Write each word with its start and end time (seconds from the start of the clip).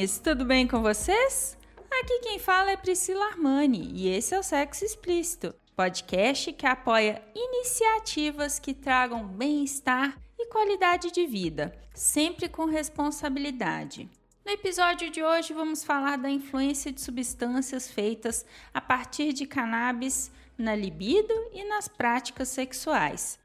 Taradinhas, 0.00 0.18
tudo 0.18 0.44
bem 0.44 0.66
com 0.66 0.80
vocês? 0.80 1.56
Aqui 1.90 2.20
quem 2.20 2.38
fala 2.38 2.70
é 2.70 2.76
Priscila 2.76 3.26
Armani 3.26 3.90
e 3.94 4.08
esse 4.08 4.34
é 4.34 4.38
o 4.38 4.42
Sexo 4.42 4.84
Explícito, 4.84 5.54
podcast 5.76 6.52
que 6.52 6.66
apoia 6.66 7.22
iniciativas 7.34 8.58
que 8.58 8.72
tragam 8.72 9.26
bem-estar 9.26 10.18
e 10.38 10.46
qualidade 10.46 11.10
de 11.10 11.26
vida, 11.26 11.76
sempre 11.94 12.48
com 12.48 12.64
responsabilidade. 12.64 14.08
No 14.44 14.52
episódio 14.52 15.10
de 15.10 15.22
hoje 15.22 15.52
vamos 15.52 15.84
falar 15.84 16.16
da 16.16 16.30
influência 16.30 16.90
de 16.90 17.00
substâncias 17.00 17.90
feitas 17.90 18.46
a 18.72 18.80
partir 18.80 19.32
de 19.32 19.46
cannabis 19.46 20.30
na 20.56 20.74
libido 20.74 21.34
e 21.52 21.64
nas 21.64 21.88
práticas 21.88 22.48
sexuais. 22.48 23.38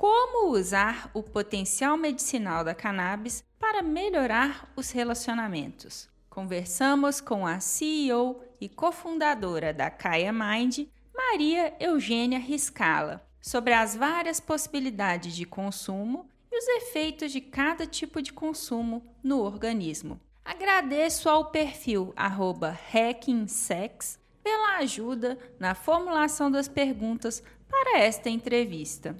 Como 0.00 0.52
usar 0.52 1.10
o 1.12 1.22
potencial 1.22 1.94
medicinal 1.94 2.64
da 2.64 2.74
cannabis 2.74 3.44
para 3.58 3.82
melhorar 3.82 4.72
os 4.74 4.90
relacionamentos. 4.90 6.08
Conversamos 6.30 7.20
com 7.20 7.46
a 7.46 7.60
CEO 7.60 8.42
e 8.58 8.66
cofundadora 8.66 9.74
da 9.74 9.90
Kaya 9.90 10.32
Mind, 10.32 10.86
Maria 11.14 11.74
Eugênia 11.78 12.38
Riscala, 12.38 13.22
sobre 13.42 13.74
as 13.74 13.94
várias 13.94 14.40
possibilidades 14.40 15.36
de 15.36 15.44
consumo 15.44 16.26
e 16.50 16.56
os 16.56 16.66
efeitos 16.82 17.30
de 17.30 17.42
cada 17.42 17.86
tipo 17.86 18.22
de 18.22 18.32
consumo 18.32 19.04
no 19.22 19.42
organismo. 19.42 20.18
Agradeço 20.42 21.28
ao 21.28 21.50
perfil 21.50 22.14
HackingSex 22.16 24.18
pela 24.42 24.78
ajuda 24.78 25.38
na 25.58 25.74
formulação 25.74 26.50
das 26.50 26.68
perguntas 26.68 27.42
para 27.68 27.98
esta 27.98 28.30
entrevista. 28.30 29.14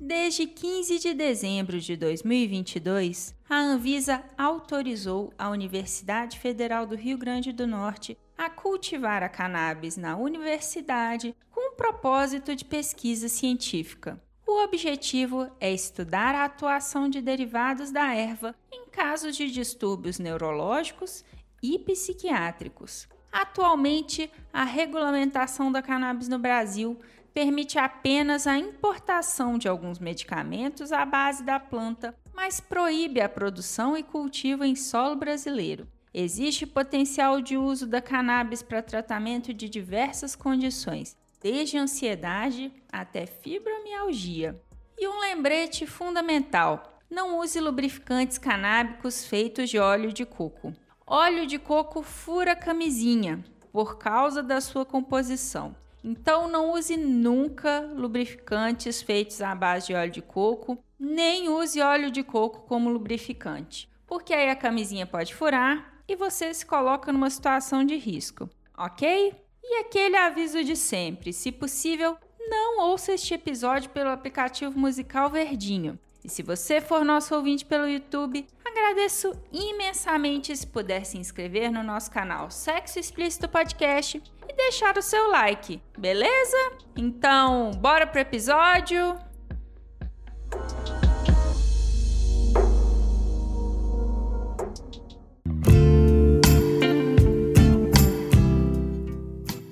Desde 0.00 0.46
15 0.46 1.00
de 1.00 1.12
dezembro 1.12 1.80
de 1.80 1.96
2022, 1.96 3.34
a 3.50 3.58
Anvisa 3.58 4.22
autorizou 4.38 5.32
a 5.36 5.50
Universidade 5.50 6.38
Federal 6.38 6.86
do 6.86 6.94
Rio 6.94 7.18
Grande 7.18 7.52
do 7.52 7.66
Norte 7.66 8.16
a 8.36 8.48
cultivar 8.48 9.24
a 9.24 9.28
cannabis 9.28 9.96
na 9.96 10.16
universidade 10.16 11.34
com 11.50 11.72
o 11.72 11.76
propósito 11.76 12.54
de 12.54 12.64
pesquisa 12.64 13.28
científica. 13.28 14.22
O 14.46 14.62
objetivo 14.62 15.50
é 15.58 15.72
estudar 15.72 16.32
a 16.32 16.44
atuação 16.44 17.08
de 17.08 17.20
derivados 17.20 17.90
da 17.90 18.14
erva 18.14 18.54
em 18.72 18.88
casos 18.88 19.36
de 19.36 19.50
distúrbios 19.50 20.20
neurológicos 20.20 21.24
e 21.60 21.76
psiquiátricos. 21.76 23.08
Atualmente, 23.32 24.30
a 24.52 24.62
regulamentação 24.62 25.72
da 25.72 25.82
cannabis 25.82 26.28
no 26.28 26.38
Brasil 26.38 26.96
permite 27.38 27.78
apenas 27.78 28.48
a 28.48 28.58
importação 28.58 29.58
de 29.58 29.68
alguns 29.68 30.00
medicamentos 30.00 30.90
à 30.90 31.04
base 31.04 31.44
da 31.44 31.60
planta, 31.60 32.12
mas 32.34 32.58
proíbe 32.58 33.20
a 33.20 33.28
produção 33.28 33.96
e 33.96 34.02
cultivo 34.02 34.64
em 34.64 34.74
solo 34.74 35.14
brasileiro. 35.14 35.86
Existe 36.12 36.66
potencial 36.66 37.40
de 37.40 37.56
uso 37.56 37.86
da 37.86 38.00
cannabis 38.02 38.60
para 38.60 38.82
tratamento 38.82 39.54
de 39.54 39.68
diversas 39.68 40.34
condições, 40.34 41.16
desde 41.40 41.78
ansiedade 41.78 42.72
até 42.90 43.24
fibromialgia. 43.24 44.60
E 44.98 45.06
um 45.06 45.20
lembrete 45.20 45.86
fundamental: 45.86 46.98
não 47.08 47.38
use 47.38 47.60
lubrificantes 47.60 48.36
canábicos 48.36 49.24
feitos 49.24 49.70
de 49.70 49.78
óleo 49.78 50.12
de 50.12 50.26
coco. 50.26 50.74
Óleo 51.06 51.46
de 51.46 51.56
coco 51.56 52.02
fura 52.02 52.56
camisinha 52.56 53.44
por 53.72 53.96
causa 53.96 54.42
da 54.42 54.60
sua 54.60 54.84
composição. 54.84 55.76
Então 56.08 56.48
não 56.48 56.72
use 56.72 56.96
nunca 56.96 57.80
lubrificantes 57.80 59.02
feitos 59.02 59.42
à 59.42 59.54
base 59.54 59.88
de 59.88 59.94
óleo 59.94 60.10
de 60.10 60.22
coco, 60.22 60.82
nem 60.98 61.50
use 61.50 61.82
óleo 61.82 62.10
de 62.10 62.22
coco 62.22 62.62
como 62.62 62.88
lubrificante, 62.88 63.90
porque 64.06 64.32
aí 64.32 64.48
a 64.48 64.56
camisinha 64.56 65.06
pode 65.06 65.34
furar 65.34 66.00
e 66.08 66.16
você 66.16 66.54
se 66.54 66.64
coloca 66.64 67.12
numa 67.12 67.28
situação 67.28 67.84
de 67.84 67.94
risco, 67.98 68.48
ok? 68.74 69.34
E 69.62 69.80
aquele 69.80 70.16
aviso 70.16 70.64
de 70.64 70.76
sempre: 70.76 71.30
se 71.30 71.52
possível, 71.52 72.16
não 72.40 72.88
ouça 72.88 73.12
este 73.12 73.34
episódio 73.34 73.90
pelo 73.90 74.08
aplicativo 74.08 74.78
musical 74.78 75.28
Verdinho. 75.28 75.98
E 76.24 76.30
se 76.30 76.42
você 76.42 76.80
for 76.80 77.04
nosso 77.04 77.34
ouvinte 77.34 77.66
pelo 77.66 77.86
YouTube, 77.86 78.46
agradeço 78.64 79.38
imensamente 79.52 80.56
se 80.56 80.66
puder 80.66 81.04
se 81.04 81.18
inscrever 81.18 81.70
no 81.70 81.82
nosso 81.82 82.10
canal 82.10 82.50
Sexo 82.50 82.98
Explícito 82.98 83.46
Podcast 83.46 84.22
deixar 84.58 84.98
o 84.98 85.02
seu 85.02 85.30
like, 85.30 85.80
beleza? 85.96 86.56
Então, 86.96 87.70
bora 87.80 88.06
pro 88.06 88.20
episódio! 88.20 89.16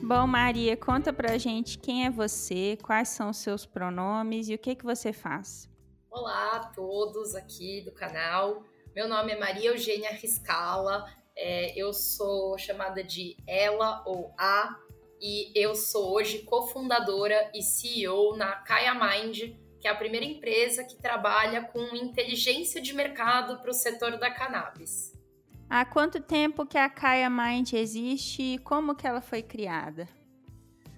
Bom, 0.02 0.24
Maria, 0.24 0.76
conta 0.76 1.12
pra 1.12 1.36
gente 1.36 1.78
quem 1.78 2.06
é 2.06 2.10
você, 2.10 2.78
quais 2.80 3.08
são 3.08 3.30
os 3.30 3.38
seus 3.38 3.66
pronomes 3.66 4.48
e 4.48 4.54
o 4.54 4.58
que 4.58 4.76
que 4.76 4.84
você 4.84 5.12
faz. 5.12 5.68
Olá 6.08 6.52
a 6.56 6.60
todos 6.68 7.34
aqui 7.34 7.82
do 7.84 7.90
canal. 7.90 8.62
Meu 8.94 9.08
nome 9.08 9.32
é 9.32 9.38
Maria 9.38 9.70
Eugênia 9.70 10.12
Riscala. 10.12 11.04
É, 11.36 11.72
eu 11.78 11.92
sou 11.92 12.56
chamada 12.56 13.04
de 13.04 13.36
ela 13.46 14.02
ou 14.06 14.34
a 14.38 14.76
e 15.20 15.50
eu 15.54 15.74
sou 15.74 16.14
hoje 16.14 16.40
cofundadora 16.40 17.50
e 17.54 17.62
CEO 17.62 18.36
na 18.36 18.52
Kaya 18.56 18.94
Mind, 18.94 19.54
que 19.80 19.86
é 19.86 19.90
a 19.90 19.94
primeira 19.94 20.24
empresa 20.24 20.84
que 20.84 20.96
trabalha 20.96 21.62
com 21.62 21.94
inteligência 21.94 22.80
de 22.80 22.92
mercado 22.94 23.58
para 23.60 23.70
o 23.70 23.74
setor 23.74 24.18
da 24.18 24.30
cannabis. 24.30 25.12
Há 25.68 25.84
quanto 25.84 26.20
tempo 26.20 26.66
que 26.66 26.78
a 26.78 26.88
Kaya 26.88 27.28
Mind 27.28 27.72
existe 27.72 28.42
e 28.42 28.58
como 28.58 28.94
que 28.94 29.06
ela 29.06 29.20
foi 29.20 29.42
criada? 29.42 30.08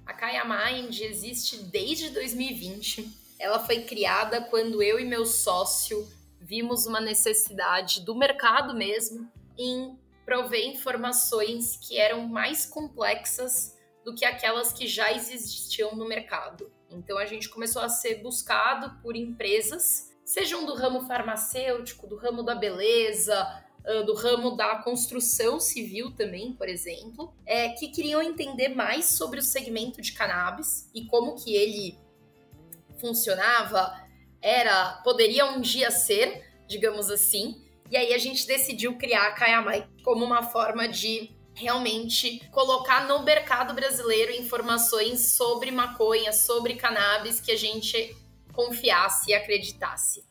A 0.06 0.12
Kaya 0.12 0.44
Mind 0.44 1.00
existe 1.00 1.58
desde 1.64 2.10
2020 2.10 3.28
ela 3.38 3.60
foi 3.60 3.84
criada 3.84 4.40
quando 4.40 4.82
eu 4.82 4.98
e 4.98 5.04
meu 5.04 5.24
sócio 5.24 6.06
vimos 6.40 6.86
uma 6.86 7.00
necessidade 7.00 8.00
do 8.00 8.14
mercado 8.14 8.74
mesmo 8.74 9.30
em 9.56 9.96
prover 10.28 10.66
informações 10.66 11.78
que 11.78 11.96
eram 11.96 12.28
mais 12.28 12.66
complexas 12.66 13.74
do 14.04 14.14
que 14.14 14.26
aquelas 14.26 14.74
que 14.74 14.86
já 14.86 15.10
existiam 15.10 15.96
no 15.96 16.06
mercado. 16.06 16.70
Então 16.90 17.16
a 17.16 17.24
gente 17.24 17.48
começou 17.48 17.80
a 17.80 17.88
ser 17.88 18.16
buscado 18.16 19.00
por 19.00 19.16
empresas, 19.16 20.14
sejam 20.22 20.66
do 20.66 20.74
ramo 20.74 21.06
farmacêutico, 21.06 22.06
do 22.06 22.16
ramo 22.16 22.42
da 22.42 22.54
beleza, 22.54 23.64
do 24.04 24.12
ramo 24.12 24.50
da 24.54 24.76
construção 24.82 25.58
civil 25.58 26.14
também, 26.14 26.52
por 26.52 26.68
exemplo, 26.68 27.32
é, 27.46 27.70
que 27.70 27.88
queriam 27.88 28.20
entender 28.20 28.68
mais 28.68 29.06
sobre 29.06 29.38
o 29.38 29.42
segmento 29.42 30.02
de 30.02 30.12
cannabis 30.12 30.90
e 30.94 31.06
como 31.06 31.36
que 31.36 31.56
ele 31.56 31.98
funcionava 33.00 34.06
era 34.42 35.00
poderia 35.02 35.46
um 35.46 35.62
dia 35.62 35.90
ser, 35.90 36.44
digamos 36.66 37.10
assim. 37.10 37.66
E 37.90 37.96
aí 37.96 38.12
a 38.12 38.18
gente 38.18 38.46
decidiu 38.46 38.96
criar 38.98 39.28
a 39.28 39.32
Kayamai 39.32 39.88
como 40.04 40.24
uma 40.24 40.42
forma 40.42 40.86
de 40.88 41.30
realmente 41.54 42.46
colocar 42.50 43.08
no 43.08 43.22
mercado 43.22 43.74
brasileiro 43.74 44.32
informações 44.32 45.32
sobre 45.32 45.70
maconha, 45.70 46.32
sobre 46.32 46.74
cannabis 46.74 47.40
que 47.40 47.50
a 47.50 47.56
gente 47.56 48.16
confiasse 48.52 49.30
e 49.30 49.34
acreditasse. 49.34 50.24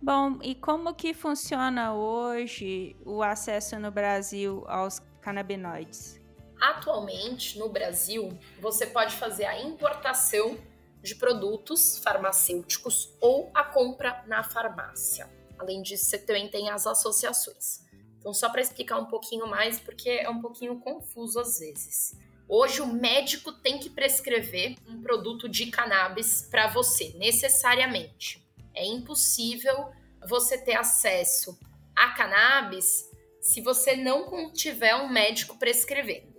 Bom, 0.00 0.38
e 0.42 0.54
como 0.54 0.94
que 0.94 1.14
funciona 1.14 1.94
hoje 1.94 2.94
o 3.04 3.22
acesso 3.22 3.78
no 3.78 3.90
Brasil 3.90 4.64
aos 4.66 5.00
canabinoides? 5.20 6.20
Atualmente, 6.60 7.58
no 7.58 7.68
Brasil, 7.68 8.28
você 8.60 8.86
pode 8.86 9.14
fazer 9.14 9.44
a 9.44 9.60
importação 9.60 10.58
de 11.02 11.14
produtos 11.14 11.98
farmacêuticos 11.98 13.12
ou 13.20 13.50
a 13.54 13.64
compra 13.64 14.24
na 14.26 14.42
farmácia. 14.42 15.35
Além 15.58 15.82
disso, 15.82 16.06
você 16.06 16.18
também 16.18 16.48
tem 16.48 16.70
as 16.70 16.86
associações. 16.86 17.84
Então, 18.18 18.34
só 18.34 18.48
para 18.48 18.60
explicar 18.60 18.98
um 18.98 19.06
pouquinho 19.06 19.46
mais, 19.46 19.78
porque 19.78 20.10
é 20.10 20.28
um 20.28 20.40
pouquinho 20.40 20.78
confuso 20.80 21.38
às 21.38 21.58
vezes. 21.58 22.16
Hoje, 22.48 22.80
o 22.80 22.86
médico 22.86 23.52
tem 23.52 23.78
que 23.78 23.90
prescrever 23.90 24.76
um 24.88 25.00
produto 25.00 25.48
de 25.48 25.66
cannabis 25.66 26.42
para 26.50 26.68
você, 26.68 27.12
necessariamente. 27.16 28.44
É 28.74 28.84
impossível 28.84 29.90
você 30.28 30.58
ter 30.58 30.74
acesso 30.74 31.58
a 31.94 32.10
cannabis 32.10 33.10
se 33.40 33.60
você 33.60 33.96
não 33.96 34.52
tiver 34.52 34.94
um 34.96 35.08
médico 35.08 35.56
prescrevendo. 35.56 36.36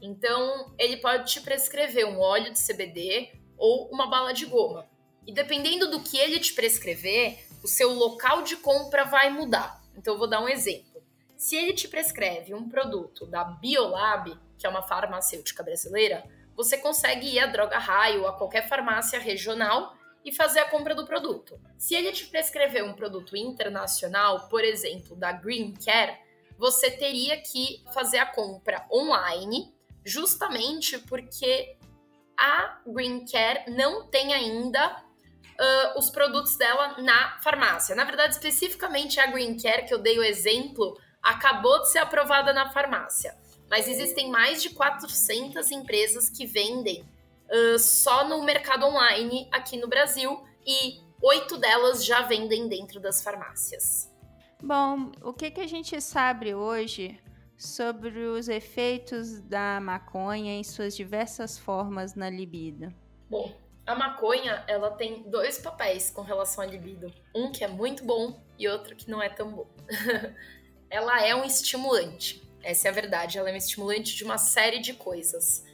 Então, 0.00 0.74
ele 0.78 0.98
pode 0.98 1.32
te 1.32 1.40
prescrever 1.40 2.06
um 2.06 2.20
óleo 2.20 2.52
de 2.52 2.58
CBD 2.60 3.32
ou 3.56 3.88
uma 3.90 4.06
bala 4.06 4.32
de 4.32 4.44
goma. 4.44 4.86
E 5.26 5.32
dependendo 5.32 5.90
do 5.90 6.02
que 6.02 6.18
ele 6.18 6.38
te 6.38 6.52
prescrever, 6.52 7.43
o 7.64 7.66
seu 7.66 7.94
local 7.94 8.42
de 8.42 8.56
compra 8.56 9.04
vai 9.04 9.30
mudar. 9.30 9.82
Então, 9.96 10.12
eu 10.12 10.18
vou 10.18 10.28
dar 10.28 10.42
um 10.42 10.48
exemplo. 10.48 11.02
Se 11.34 11.56
ele 11.56 11.72
te 11.72 11.88
prescreve 11.88 12.52
um 12.52 12.68
produto 12.68 13.24
da 13.24 13.42
Biolab, 13.42 14.38
que 14.58 14.66
é 14.66 14.68
uma 14.68 14.82
farmacêutica 14.82 15.62
brasileira, 15.62 16.28
você 16.54 16.76
consegue 16.76 17.26
ir 17.26 17.38
à 17.38 17.46
Droga 17.46 17.78
Raio, 17.78 18.26
a 18.26 18.36
qualquer 18.36 18.68
farmácia 18.68 19.18
regional 19.18 19.96
e 20.22 20.30
fazer 20.30 20.60
a 20.60 20.68
compra 20.68 20.94
do 20.94 21.06
produto. 21.06 21.58
Se 21.78 21.94
ele 21.94 22.12
te 22.12 22.26
prescrever 22.26 22.84
um 22.84 22.92
produto 22.92 23.34
internacional, 23.34 24.46
por 24.50 24.62
exemplo, 24.62 25.16
da 25.16 25.32
Green 25.32 25.72
Care, 25.72 26.18
você 26.58 26.90
teria 26.90 27.40
que 27.40 27.82
fazer 27.94 28.18
a 28.18 28.26
compra 28.26 28.86
online, 28.92 29.74
justamente 30.04 30.98
porque 30.98 31.78
a 32.36 32.78
Green 32.86 33.24
Care 33.24 33.70
não 33.70 34.06
tem 34.06 34.34
ainda 34.34 35.02
uh, 35.60 35.98
os 35.98 36.10
produtos 36.10 36.56
dela 36.56 36.96
na 37.02 37.38
farmácia. 37.40 37.94
Na 37.94 38.04
verdade, 38.04 38.34
especificamente 38.34 39.20
a 39.20 39.26
Green 39.26 39.56
Care, 39.56 39.86
que 39.86 39.94
eu 39.94 39.98
dei 39.98 40.18
o 40.18 40.24
exemplo, 40.24 40.98
acabou 41.22 41.80
de 41.82 41.90
ser 41.90 41.98
aprovada 41.98 42.52
na 42.52 42.70
farmácia 42.70 43.34
mas 43.74 43.88
existem 43.88 44.30
mais 44.30 44.62
de 44.62 44.70
400 44.70 45.70
empresas 45.70 46.28
que 46.28 46.46
vendem 46.46 47.04
uh, 47.50 47.78
só 47.78 48.28
no 48.28 48.44
mercado 48.44 48.86
online 48.86 49.48
aqui 49.50 49.76
no 49.76 49.88
Brasil 49.88 50.42
e 50.66 51.00
oito 51.22 51.56
delas 51.58 52.04
já 52.04 52.22
vendem 52.22 52.68
dentro 52.68 53.00
das 53.00 53.22
farmácias. 53.22 54.12
Bom, 54.62 55.12
o 55.22 55.32
que, 55.32 55.50
que 55.50 55.60
a 55.60 55.66
gente 55.66 56.00
sabe 56.00 56.54
hoje 56.54 57.20
sobre 57.56 58.26
os 58.26 58.48
efeitos 58.48 59.40
da 59.40 59.80
maconha 59.80 60.52
em 60.52 60.64
suas 60.64 60.96
diversas 60.96 61.58
formas 61.58 62.14
na 62.14 62.30
libido? 62.30 62.94
Bom, 63.28 63.52
a 63.86 63.94
maconha 63.94 64.64
ela 64.66 64.90
tem 64.90 65.22
dois 65.28 65.58
papéis 65.58 66.10
com 66.10 66.22
relação 66.22 66.64
à 66.64 66.66
libido, 66.66 67.12
um 67.34 67.52
que 67.52 67.62
é 67.62 67.68
muito 67.68 68.04
bom 68.04 68.42
e 68.58 68.66
outro 68.68 68.96
que 68.96 69.10
não 69.10 69.22
é 69.22 69.28
tão 69.28 69.52
bom. 69.52 69.66
ela 70.88 71.22
é 71.24 71.34
um 71.34 71.44
estimulante. 71.44 72.42
Essa 72.62 72.88
é 72.88 72.90
a 72.90 72.94
verdade, 72.94 73.38
ela 73.38 73.50
é 73.50 73.52
um 73.52 73.56
estimulante 73.56 74.16
de 74.16 74.24
uma 74.24 74.38
série 74.38 74.78
de 74.78 74.94
coisas. 74.94 75.64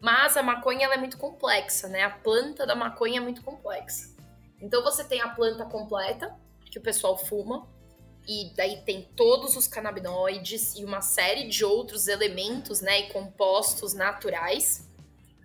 Mas 0.00 0.36
a 0.36 0.42
maconha 0.42 0.86
ela 0.86 0.94
é 0.94 0.96
muito 0.96 1.18
complexa, 1.18 1.86
né? 1.86 2.02
A 2.02 2.10
planta 2.10 2.66
da 2.66 2.74
maconha 2.74 3.18
é 3.18 3.20
muito 3.22 3.42
complexa. 3.42 4.14
Então 4.60 4.82
você 4.82 5.04
tem 5.04 5.20
a 5.20 5.28
planta 5.28 5.66
completa, 5.66 6.34
que 6.70 6.78
o 6.78 6.82
pessoal 6.82 7.18
fuma, 7.18 7.68
e 8.26 8.52
daí 8.54 8.82
tem 8.82 9.02
todos 9.16 9.56
os 9.56 9.66
canabinoides 9.66 10.74
e 10.76 10.84
uma 10.84 11.02
série 11.02 11.48
de 11.48 11.64
outros 11.64 12.06
elementos, 12.06 12.80
né, 12.80 13.00
e 13.00 13.12
compostos 13.12 13.92
naturais. 13.92 14.88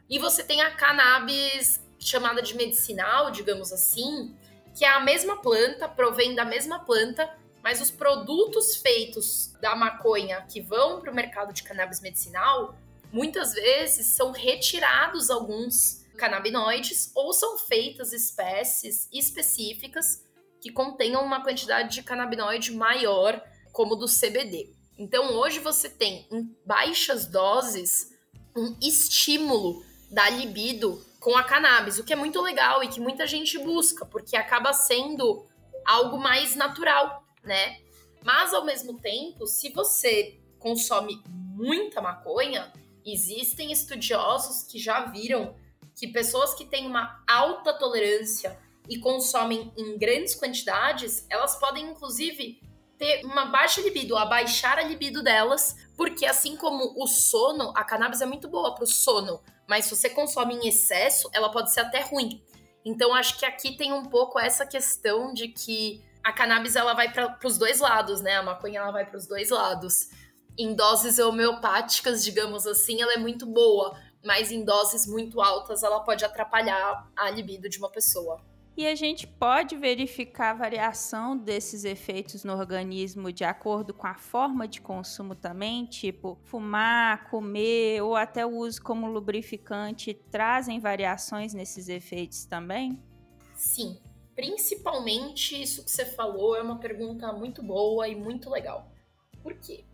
E 0.09 0.19
você 0.19 0.43
tem 0.43 0.61
a 0.61 0.71
cannabis 0.75 1.81
chamada 1.99 2.41
de 2.41 2.55
medicinal, 2.55 3.31
digamos 3.31 3.71
assim, 3.71 4.35
que 4.75 4.83
é 4.83 4.89
a 4.89 4.99
mesma 4.99 5.41
planta, 5.41 5.87
provém 5.87 6.35
da 6.35 6.43
mesma 6.43 6.79
planta, 6.79 7.33
mas 7.63 7.81
os 7.81 7.89
produtos 7.89 8.75
feitos 8.75 9.53
da 9.61 9.75
maconha 9.75 10.41
que 10.41 10.61
vão 10.61 10.99
para 10.99 11.11
o 11.11 11.15
mercado 11.15 11.53
de 11.53 11.63
cannabis 11.63 12.01
medicinal, 12.01 12.75
muitas 13.11 13.53
vezes 13.53 14.07
são 14.07 14.31
retirados 14.31 15.29
alguns 15.29 16.05
canabinoides 16.17 17.11
ou 17.15 17.33
são 17.33 17.57
feitas 17.57 18.13
espécies 18.13 19.07
específicas 19.11 20.23
que 20.61 20.71
contenham 20.71 21.23
uma 21.23 21.43
quantidade 21.43 21.93
de 21.93 22.03
canabinoide 22.03 22.71
maior, 22.71 23.41
como 23.71 23.95
do 23.95 24.07
CBD. 24.07 24.73
Então, 24.97 25.35
hoje 25.35 25.59
você 25.59 25.89
tem 25.89 26.25
em 26.31 26.55
baixas 26.65 27.25
doses 27.25 28.13
um 28.55 28.75
estímulo 28.81 29.83
da 30.09 30.29
libido 30.29 31.03
com 31.25 31.35
a 31.35 31.43
cannabis, 31.43 31.97
o 31.97 32.03
que 32.05 32.13
é 32.13 32.15
muito 32.15 32.39
legal 32.39 32.83
e 32.83 32.87
que 32.87 33.01
muita 33.01 33.25
gente 33.25 33.57
busca, 33.57 34.05
porque 34.05 34.37
acaba 34.37 34.71
sendo 34.73 35.43
algo 35.83 36.19
mais 36.19 36.55
natural 36.55 37.25
né? 37.45 37.79
Mas 38.23 38.53
ao 38.53 38.65
mesmo 38.65 38.99
tempo, 38.99 39.45
se 39.45 39.69
você 39.69 40.39
consome 40.59 41.21
muita 41.27 42.01
maconha, 42.01 42.73
existem 43.05 43.71
estudiosos 43.71 44.63
que 44.63 44.79
já 44.79 45.05
viram 45.05 45.55
que 45.95 46.07
pessoas 46.07 46.53
que 46.53 46.65
têm 46.65 46.87
uma 46.87 47.23
alta 47.27 47.71
tolerância 47.73 48.59
e 48.89 48.99
consomem 48.99 49.71
em 49.77 49.97
grandes 49.97 50.35
quantidades, 50.35 51.25
elas 51.29 51.55
podem 51.59 51.85
inclusive 51.85 52.61
ter 52.97 53.23
uma 53.25 53.45
baixa 53.45 53.81
libido, 53.81 54.17
abaixar 54.17 54.79
a 54.79 54.83
libido 54.83 55.21
delas, 55.21 55.75
porque 55.95 56.25
assim 56.25 56.55
como 56.57 56.93
o 57.01 57.07
sono, 57.07 57.71
a 57.75 57.83
cannabis 57.83 58.21
é 58.21 58.25
muito 58.25 58.47
boa 58.47 58.73
para 58.73 58.83
o 58.83 58.87
sono, 58.87 59.41
mas 59.67 59.85
se 59.85 59.95
você 59.95 60.09
consome 60.09 60.55
em 60.55 60.67
excesso, 60.67 61.29
ela 61.33 61.51
pode 61.51 61.71
ser 61.71 61.81
até 61.81 62.01
ruim. 62.01 62.43
Então 62.83 63.13
acho 63.13 63.39
que 63.39 63.45
aqui 63.45 63.75
tem 63.75 63.91
um 63.91 64.05
pouco 64.05 64.39
essa 64.39 64.65
questão 64.65 65.33
de 65.33 65.47
que 65.47 66.03
a 66.23 66.31
cannabis 66.31 66.75
ela 66.75 66.93
vai 66.93 67.11
para 67.11 67.37
os 67.43 67.57
dois 67.57 67.79
lados, 67.79 68.21
né? 68.21 68.35
A 68.35 68.43
maconha 68.43 68.79
ela 68.79 68.91
vai 68.91 69.05
para 69.05 69.17
os 69.17 69.27
dois 69.27 69.49
lados. 69.49 70.09
Em 70.57 70.73
doses 70.73 71.19
homeopáticas, 71.19 72.23
digamos 72.23 72.65
assim, 72.65 73.01
ela 73.01 73.13
é 73.13 73.17
muito 73.17 73.45
boa, 73.45 73.99
mas 74.23 74.51
em 74.51 74.63
doses 74.63 75.05
muito 75.05 75.41
altas 75.41 75.83
ela 75.83 75.99
pode 76.01 76.23
atrapalhar 76.23 77.09
a 77.15 77.29
libido 77.29 77.69
de 77.69 77.77
uma 77.77 77.89
pessoa. 77.89 78.41
E 78.77 78.85
a 78.85 78.93
gente 78.93 79.25
pode 79.25 79.77
verificar 79.77 80.51
a 80.51 80.53
variação 80.53 81.37
desses 81.37 81.85
efeitos 81.85 82.43
no 82.43 82.53
organismo 82.53 83.31
de 83.31 83.43
acordo 83.43 83.93
com 83.93 84.05
a 84.05 84.15
forma 84.15 84.67
de 84.67 84.81
consumo 84.81 85.33
também, 85.33 85.85
tipo 85.85 86.37
fumar, 86.43 87.29
comer 87.29 88.01
ou 88.01 88.15
até 88.15 88.45
o 88.45 88.57
uso 88.57 88.81
como 88.81 89.07
lubrificante 89.07 90.13
trazem 90.13 90.79
variações 90.79 91.53
nesses 91.53 91.87
efeitos 91.87 92.43
também? 92.45 92.99
Sim, 93.53 93.97
Principalmente 94.35 95.59
isso 95.59 95.85
que 95.85 95.89
você 95.89 96.05
falou 96.05 96.57
é 96.57 96.61
uma 96.61 96.77
pergunta 96.77 97.31
muito 97.31 97.63
boa 97.63 98.05
e 98.07 98.15
muito 98.15 98.49
legal. 98.49 98.91
Por 99.41 99.53
quê? 99.53 99.85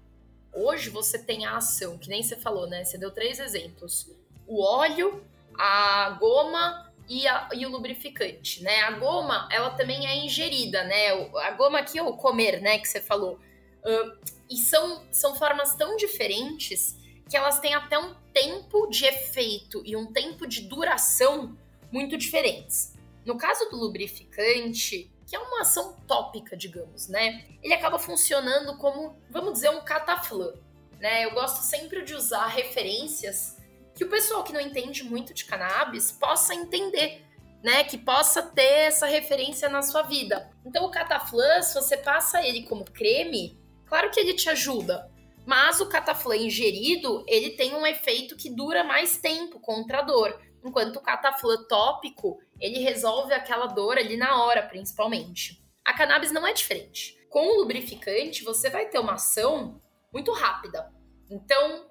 Hoje 0.52 0.90
você 0.90 1.20
tem 1.20 1.46
a 1.46 1.58
ação, 1.58 1.98
que 1.98 2.10
nem 2.10 2.24
você 2.24 2.36
falou, 2.36 2.68
né? 2.68 2.84
Você 2.84 2.98
deu 2.98 3.12
três 3.12 3.40
exemplos: 3.40 4.10
o 4.48 4.64
óleo, 4.64 5.24
a 5.54 6.18
goma 6.20 6.91
e, 7.12 7.28
a, 7.28 7.50
e 7.54 7.66
o 7.66 7.70
lubrificante, 7.70 8.64
né? 8.64 8.84
A 8.84 8.92
goma, 8.92 9.46
ela 9.52 9.72
também 9.72 10.08
é 10.08 10.24
ingerida, 10.24 10.82
né? 10.86 11.10
A 11.42 11.52
goma 11.52 11.80
aqui 11.80 12.00
é 12.00 12.04
o 12.04 12.16
comer, 12.16 12.62
né? 12.62 12.80
Que 12.80 12.88
você 12.88 13.02
falou. 13.02 13.38
Uh, 13.84 14.18
e 14.50 14.56
são, 14.56 15.06
são 15.12 15.36
formas 15.36 15.76
tão 15.76 15.98
diferentes 15.98 16.96
que 17.30 17.36
elas 17.36 17.60
têm 17.60 17.74
até 17.74 18.00
um 18.00 18.16
tempo 18.34 18.88
de 18.88 19.04
efeito 19.04 19.84
e 19.86 19.94
um 19.94 20.06
tempo 20.06 20.48
de 20.48 20.62
duração 20.62 21.58
muito 21.92 22.16
diferentes. 22.16 22.94
No 23.26 23.38
caso 23.38 23.70
do 23.70 23.76
lubrificante, 23.76 25.12
que 25.28 25.36
é 25.36 25.40
uma 25.40 25.64
ação 25.64 25.98
tópica, 26.08 26.56
digamos, 26.56 27.10
né? 27.10 27.46
Ele 27.62 27.74
acaba 27.74 28.00
funcionando 28.00 28.78
como, 28.78 29.18
vamos 29.30 29.56
dizer, 29.56 29.70
um 29.70 29.82
cataflã, 29.82 30.54
né? 30.98 31.26
Eu 31.26 31.32
gosto 31.32 31.62
sempre 31.62 32.04
de 32.04 32.14
usar 32.14 32.48
referências 32.48 33.58
que 34.02 34.06
o 34.06 34.10
pessoal 34.10 34.44
que 34.44 34.52
não 34.52 34.60
entende 34.60 35.04
muito 35.04 35.32
de 35.32 35.46
cannabis 35.46 36.12
possa 36.12 36.56
entender, 36.56 37.24
né? 37.64 37.84
Que 37.84 38.00
possa 38.00 38.42
ter 38.42 38.88
essa 38.88 39.06
referência 39.06 39.70
na 39.70 39.84
sua 39.84 40.02
vida. 40.02 40.50
Então, 40.66 40.86
o 40.86 40.90
cataflã, 40.90 41.62
se 41.62 41.76
você 41.76 41.96
passa 41.96 42.42
ele 42.42 42.64
como 42.64 42.84
creme, 42.84 43.62
claro 43.86 44.10
que 44.10 44.20
ele 44.20 44.34
te 44.34 44.50
ajuda, 44.50 45.08
mas 45.46 45.80
o 45.80 45.88
cataflã 45.88 46.36
ingerido, 46.36 47.24
ele 47.28 47.52
tem 47.52 47.76
um 47.76 47.86
efeito 47.86 48.36
que 48.36 48.50
dura 48.50 48.84
mais 48.84 49.18
tempo 49.18 49.60
contra 49.60 50.00
a 50.00 50.02
dor 50.02 50.42
enquanto 50.66 50.96
o 50.96 51.02
cataflã 51.02 51.64
tópico, 51.70 52.40
ele 52.60 52.80
resolve 52.80 53.36
aquela 53.36 53.68
dor 53.68 54.00
ali 54.00 54.18
na 54.18 54.44
hora, 54.44 54.64
principalmente. 54.64 55.64
A 55.86 55.94
cannabis 55.94 56.32
não 56.32 56.48
é 56.48 56.54
diferente. 56.54 57.20
Com 57.30 57.54
o 57.54 57.60
lubrificante, 57.60 58.44
você 58.44 58.68
vai 58.68 58.88
ter 58.88 58.98
uma 58.98 59.14
ação 59.14 59.80
muito 60.12 60.32
rápida. 60.32 60.92
Então, 61.30 61.86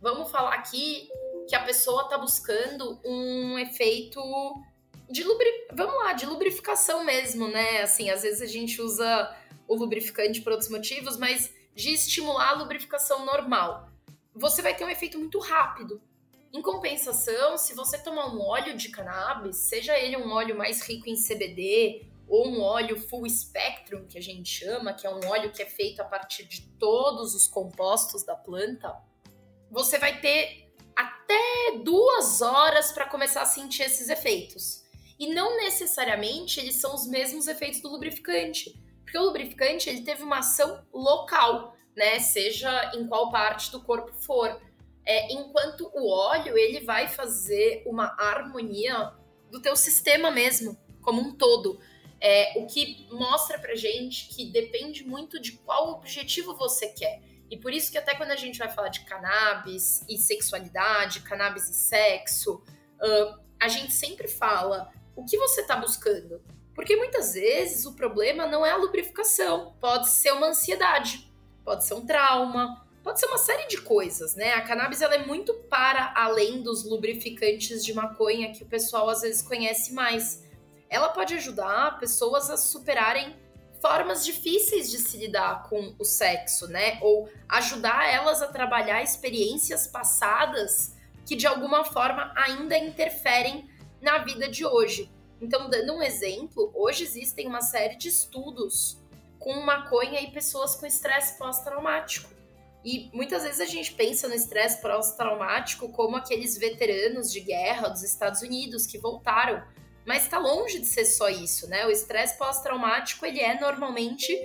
vamos 0.00 0.30
falar 0.30 0.54
aqui 0.54 1.10
que 1.50 1.56
a 1.56 1.64
pessoa 1.64 2.04
está 2.04 2.16
buscando 2.16 3.00
um 3.04 3.58
efeito 3.58 4.22
de 5.10 5.24
lubri... 5.24 5.66
vamos 5.74 5.96
lá, 5.96 6.12
de 6.12 6.24
lubrificação 6.24 7.02
mesmo, 7.04 7.48
né? 7.48 7.82
Assim, 7.82 8.08
às 8.08 8.22
vezes 8.22 8.40
a 8.40 8.46
gente 8.46 8.80
usa 8.80 9.36
o 9.66 9.74
lubrificante 9.74 10.40
por 10.42 10.52
outros 10.52 10.70
motivos, 10.70 11.16
mas 11.16 11.52
de 11.74 11.92
estimular 11.92 12.50
a 12.50 12.52
lubrificação 12.52 13.26
normal. 13.26 13.90
Você 14.32 14.62
vai 14.62 14.76
ter 14.76 14.84
um 14.84 14.88
efeito 14.88 15.18
muito 15.18 15.40
rápido. 15.40 16.00
Em 16.52 16.62
compensação, 16.62 17.58
se 17.58 17.74
você 17.74 17.98
tomar 17.98 18.32
um 18.32 18.40
óleo 18.40 18.76
de 18.76 18.88
cannabis, 18.88 19.56
seja 19.56 19.98
ele 19.98 20.16
um 20.16 20.30
óleo 20.30 20.56
mais 20.56 20.80
rico 20.82 21.08
em 21.08 21.16
CBD 21.16 22.06
ou 22.28 22.46
um 22.46 22.60
óleo 22.60 22.96
full 23.08 23.28
spectrum, 23.28 24.06
que 24.06 24.16
a 24.16 24.22
gente 24.22 24.48
chama, 24.48 24.92
que 24.92 25.04
é 25.04 25.10
um 25.10 25.26
óleo 25.26 25.50
que 25.50 25.62
é 25.62 25.66
feito 25.66 26.00
a 26.00 26.04
partir 26.04 26.44
de 26.44 26.62
todos 26.78 27.34
os 27.34 27.48
compostos 27.48 28.22
da 28.22 28.36
planta, 28.36 28.96
você 29.68 29.98
vai 29.98 30.20
ter 30.20 30.69
até 30.96 31.78
duas 31.84 32.42
horas 32.42 32.92
para 32.92 33.08
começar 33.08 33.42
a 33.42 33.46
sentir 33.46 33.82
esses 33.82 34.08
efeitos. 34.08 34.84
E 35.18 35.34
não 35.34 35.56
necessariamente 35.58 36.58
eles 36.58 36.76
são 36.76 36.94
os 36.94 37.06
mesmos 37.06 37.46
efeitos 37.46 37.80
do 37.80 37.90
lubrificante. 37.90 38.74
Porque 39.02 39.18
o 39.18 39.24
lubrificante 39.24 39.90
ele 39.90 40.02
teve 40.02 40.22
uma 40.22 40.38
ação 40.38 40.84
local, 40.92 41.76
né? 41.96 42.18
Seja 42.20 42.92
em 42.94 43.06
qual 43.06 43.30
parte 43.30 43.70
do 43.70 43.82
corpo 43.82 44.12
for. 44.12 44.60
É, 45.04 45.32
enquanto 45.32 45.90
o 45.94 46.08
óleo 46.08 46.56
ele 46.56 46.80
vai 46.80 47.08
fazer 47.08 47.82
uma 47.86 48.14
harmonia 48.18 49.12
do 49.50 49.60
teu 49.60 49.74
sistema 49.74 50.30
mesmo, 50.30 50.78
como 51.02 51.20
um 51.20 51.34
todo. 51.34 51.80
É, 52.20 52.58
o 52.58 52.66
que 52.66 53.08
mostra 53.10 53.58
pra 53.58 53.74
gente 53.74 54.28
que 54.28 54.44
depende 54.46 55.04
muito 55.04 55.40
de 55.40 55.52
qual 55.52 55.92
objetivo 55.92 56.54
você 56.54 56.88
quer. 56.88 57.20
E 57.50 57.56
por 57.56 57.72
isso 57.72 57.90
que 57.90 57.98
até 57.98 58.14
quando 58.14 58.30
a 58.30 58.36
gente 58.36 58.58
vai 58.58 58.70
falar 58.70 58.88
de 58.88 59.00
cannabis 59.00 60.04
e 60.08 60.16
sexualidade, 60.16 61.20
cannabis 61.20 61.68
e 61.68 61.74
sexo, 61.74 62.62
uh, 63.02 63.40
a 63.60 63.68
gente 63.68 63.92
sempre 63.92 64.28
fala 64.28 64.90
o 65.16 65.24
que 65.24 65.36
você 65.36 65.62
está 65.62 65.76
buscando. 65.76 66.40
Porque 66.74 66.96
muitas 66.96 67.34
vezes 67.34 67.84
o 67.84 67.94
problema 67.94 68.46
não 68.46 68.64
é 68.64 68.70
a 68.70 68.76
lubrificação, 68.76 69.74
pode 69.80 70.08
ser 70.08 70.32
uma 70.32 70.48
ansiedade, 70.48 71.30
pode 71.64 71.84
ser 71.84 71.94
um 71.94 72.06
trauma, 72.06 72.86
pode 73.02 73.18
ser 73.18 73.26
uma 73.26 73.38
série 73.38 73.66
de 73.66 73.78
coisas, 73.82 74.36
né? 74.36 74.54
A 74.54 74.62
cannabis 74.62 75.02
ela 75.02 75.16
é 75.16 75.26
muito 75.26 75.52
para 75.68 76.14
além 76.16 76.62
dos 76.62 76.84
lubrificantes 76.84 77.84
de 77.84 77.92
maconha 77.92 78.52
que 78.52 78.62
o 78.62 78.66
pessoal 78.66 79.08
às 79.08 79.22
vezes 79.22 79.42
conhece 79.42 79.92
mais 79.92 80.48
ela 80.90 81.08
pode 81.08 81.34
ajudar 81.34 81.98
pessoas 82.00 82.50
a 82.50 82.56
superarem 82.56 83.36
formas 83.80 84.24
difíceis 84.24 84.90
de 84.90 84.98
se 84.98 85.16
lidar 85.16 85.68
com 85.68 85.94
o 85.98 86.04
sexo, 86.04 86.68
né? 86.68 86.98
Ou 87.00 87.28
ajudar 87.48 88.12
elas 88.12 88.42
a 88.42 88.46
trabalhar 88.46 89.02
experiências 89.02 89.86
passadas 89.86 90.96
que 91.26 91.36
de 91.36 91.46
alguma 91.46 91.84
forma 91.84 92.32
ainda 92.36 92.76
interferem 92.76 93.68
na 94.00 94.18
vida 94.18 94.48
de 94.48 94.66
hoje. 94.66 95.10
Então, 95.40 95.70
dando 95.70 95.94
um 95.94 96.02
exemplo, 96.02 96.70
hoje 96.74 97.04
existem 97.04 97.46
uma 97.46 97.62
série 97.62 97.96
de 97.96 98.08
estudos 98.08 98.98
com 99.38 99.54
maconha 99.62 100.20
e 100.20 100.30
pessoas 100.30 100.74
com 100.74 100.84
estresse 100.84 101.38
pós-traumático. 101.38 102.28
E 102.84 103.10
muitas 103.12 103.42
vezes 103.42 103.60
a 103.60 103.66
gente 103.66 103.92
pensa 103.92 104.28
no 104.28 104.34
estresse 104.34 104.80
pós-traumático 104.80 105.90
como 105.90 106.16
aqueles 106.16 106.58
veteranos 106.58 107.32
de 107.32 107.40
guerra 107.40 107.88
dos 107.88 108.02
Estados 108.02 108.42
Unidos 108.42 108.86
que 108.86 108.98
voltaram 108.98 109.62
mas 110.06 110.24
está 110.24 110.38
longe 110.38 110.78
de 110.78 110.86
ser 110.86 111.04
só 111.04 111.28
isso, 111.28 111.68
né? 111.68 111.86
O 111.86 111.90
estresse 111.90 112.38
pós-traumático 112.38 113.24
ele 113.24 113.40
é 113.40 113.58
normalmente 113.60 114.36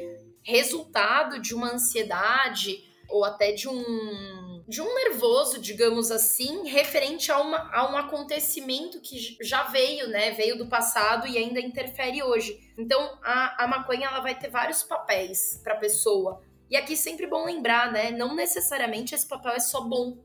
resultado 0.43 1.39
de 1.39 1.53
uma 1.53 1.73
ansiedade 1.73 2.83
ou 3.09 3.23
até 3.23 3.51
de 3.51 3.67
um 3.67 4.55
de 4.67 4.81
um 4.81 4.95
nervoso, 4.95 5.59
digamos 5.59 6.09
assim, 6.09 6.67
referente 6.67 7.31
a, 7.31 7.39
uma, 7.39 7.69
a 7.71 7.91
um 7.91 7.95
acontecimento 7.95 8.99
que 8.99 9.37
já 9.39 9.63
veio, 9.65 10.07
né? 10.07 10.31
Veio 10.31 10.57
do 10.57 10.67
passado 10.67 11.27
e 11.27 11.37
ainda 11.37 11.59
interfere 11.59 12.23
hoje. 12.23 12.59
Então, 12.77 13.19
a, 13.23 13.63
a 13.63 13.67
maconha 13.67 14.07
ela 14.07 14.21
vai 14.21 14.33
ter 14.37 14.49
vários 14.49 14.81
papéis 14.81 15.61
para 15.63 15.75
a 15.75 15.77
pessoa. 15.77 16.41
E 16.69 16.75
aqui 16.75 16.97
sempre 16.97 17.27
bom 17.27 17.45
lembrar, 17.45 17.91
né? 17.91 18.09
Não 18.09 18.33
necessariamente 18.33 19.13
esse 19.13 19.27
papel 19.27 19.51
é 19.51 19.59
só 19.59 19.81
bom. 19.81 20.17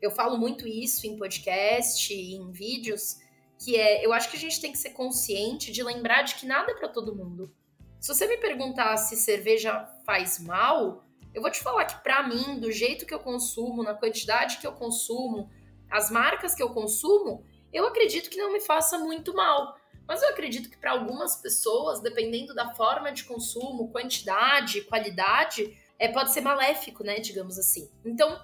Eu 0.00 0.12
falo 0.12 0.38
muito 0.38 0.66
isso 0.66 1.04
em 1.04 1.16
podcast, 1.16 2.14
em 2.14 2.52
vídeos, 2.52 3.16
que 3.58 3.76
é, 3.76 4.04
eu 4.04 4.12
acho 4.12 4.30
que 4.30 4.36
a 4.36 4.40
gente 4.40 4.60
tem 4.60 4.70
que 4.70 4.78
ser 4.78 4.90
consciente 4.90 5.72
de 5.72 5.82
lembrar 5.82 6.22
de 6.22 6.36
que 6.36 6.46
nada 6.46 6.70
é 6.70 6.74
para 6.74 6.88
todo 6.88 7.14
mundo. 7.14 7.52
Se 8.00 8.14
você 8.14 8.26
me 8.26 8.36
perguntar 8.36 8.96
se 8.96 9.16
cerveja 9.16 9.88
faz 10.06 10.38
mal, 10.38 11.04
eu 11.34 11.42
vou 11.42 11.50
te 11.50 11.60
falar 11.60 11.84
que 11.84 12.02
para 12.02 12.26
mim, 12.26 12.60
do 12.60 12.70
jeito 12.70 13.04
que 13.04 13.12
eu 13.12 13.18
consumo, 13.18 13.82
na 13.82 13.94
quantidade 13.94 14.58
que 14.58 14.66
eu 14.66 14.72
consumo, 14.72 15.50
as 15.90 16.10
marcas 16.10 16.54
que 16.54 16.62
eu 16.62 16.70
consumo, 16.70 17.44
eu 17.72 17.86
acredito 17.86 18.30
que 18.30 18.38
não 18.38 18.52
me 18.52 18.60
faça 18.60 18.98
muito 18.98 19.34
mal. 19.34 19.76
Mas 20.06 20.22
eu 20.22 20.28
acredito 20.30 20.70
que 20.70 20.76
para 20.76 20.92
algumas 20.92 21.36
pessoas, 21.36 22.00
dependendo 22.00 22.54
da 22.54 22.74
forma 22.74 23.12
de 23.12 23.24
consumo, 23.24 23.90
quantidade, 23.90 24.80
qualidade, 24.82 25.76
é, 25.98 26.08
pode 26.08 26.32
ser 26.32 26.40
maléfico, 26.40 27.04
né? 27.04 27.20
Digamos 27.20 27.58
assim. 27.58 27.90
Então, 28.04 28.40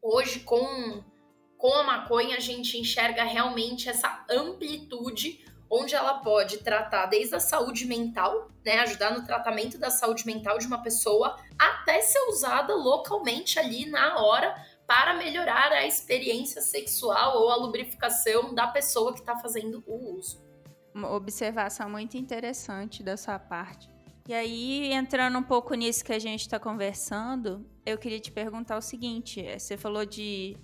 hoje, 0.00 0.40
com 0.40 1.02
com 1.58 1.74
a 1.74 1.82
maconha 1.82 2.36
a 2.36 2.40
gente 2.40 2.78
enxerga 2.78 3.24
realmente 3.24 3.88
essa 3.88 4.24
amplitude 4.30 5.44
onde 5.70 5.94
ela 5.94 6.14
pode 6.20 6.58
tratar 6.58 7.06
desde 7.06 7.34
a 7.34 7.40
saúde 7.40 7.84
mental, 7.84 8.48
né, 8.64 8.78
ajudar 8.78 9.10
no 9.10 9.26
tratamento 9.26 9.76
da 9.76 9.90
saúde 9.90 10.24
mental 10.24 10.56
de 10.56 10.66
uma 10.66 10.80
pessoa, 10.80 11.36
até 11.58 12.00
ser 12.00 12.20
usada 12.30 12.74
localmente 12.74 13.58
ali 13.58 13.84
na 13.84 14.18
hora 14.18 14.54
para 14.86 15.14
melhorar 15.14 15.70
a 15.72 15.86
experiência 15.86 16.62
sexual 16.62 17.42
ou 17.42 17.50
a 17.50 17.56
lubrificação 17.56 18.54
da 18.54 18.68
pessoa 18.68 19.12
que 19.12 19.20
está 19.20 19.36
fazendo 19.36 19.84
o 19.86 20.16
uso. 20.16 20.40
Uma 20.94 21.12
observação 21.12 21.90
muito 21.90 22.16
interessante 22.16 23.02
da 23.02 23.16
sua 23.16 23.38
parte. 23.38 23.90
E 24.26 24.32
aí, 24.32 24.92
entrando 24.92 25.38
um 25.38 25.42
pouco 25.42 25.74
nisso 25.74 26.04
que 26.04 26.12
a 26.12 26.18
gente 26.18 26.40
está 26.40 26.58
conversando, 26.58 27.66
eu 27.84 27.98
queria 27.98 28.20
te 28.20 28.30
perguntar 28.30 28.76
o 28.76 28.82
seguinte: 28.82 29.42
você 29.58 29.76
falou 29.76 30.04
de 30.04 30.56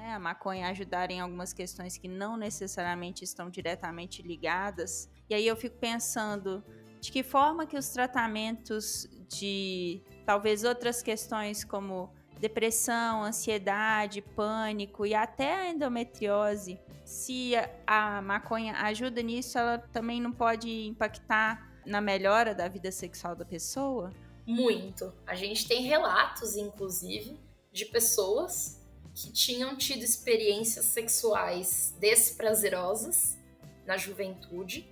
né, 0.00 0.14
a 0.14 0.18
maconha 0.18 0.68
ajudar 0.68 1.10
em 1.10 1.20
algumas 1.20 1.52
questões 1.52 1.98
que 1.98 2.08
não 2.08 2.36
necessariamente 2.36 3.22
estão 3.22 3.50
diretamente 3.50 4.22
ligadas. 4.22 5.10
E 5.28 5.34
aí 5.34 5.46
eu 5.46 5.54
fico 5.54 5.76
pensando 5.76 6.64
de 7.00 7.12
que 7.12 7.22
forma 7.22 7.66
que 7.66 7.76
os 7.76 7.90
tratamentos 7.90 9.06
de 9.28 10.02
talvez 10.24 10.64
outras 10.64 11.02
questões 11.02 11.64
como 11.64 12.10
depressão, 12.38 13.22
ansiedade, 13.22 14.22
pânico 14.22 15.04
e 15.04 15.14
até 15.14 15.54
a 15.54 15.70
endometriose, 15.70 16.80
se 17.04 17.52
a 17.86 18.22
maconha 18.22 18.72
ajuda 18.84 19.20
nisso, 19.20 19.58
ela 19.58 19.78
também 19.78 20.20
não 20.20 20.32
pode 20.32 20.86
impactar 20.86 21.70
na 21.84 22.00
melhora 22.00 22.54
da 22.54 22.66
vida 22.68 22.90
sexual 22.90 23.36
da 23.36 23.44
pessoa? 23.44 24.10
Muito. 24.46 25.12
A 25.26 25.34
gente 25.34 25.68
tem 25.68 25.82
relatos, 25.82 26.56
inclusive, 26.56 27.38
de 27.70 27.84
pessoas 27.84 28.79
que 29.14 29.32
tinham 29.32 29.76
tido 29.76 30.02
experiências 30.02 30.86
sexuais 30.86 31.94
desprazerosas 31.98 33.38
na 33.86 33.96
juventude 33.96 34.88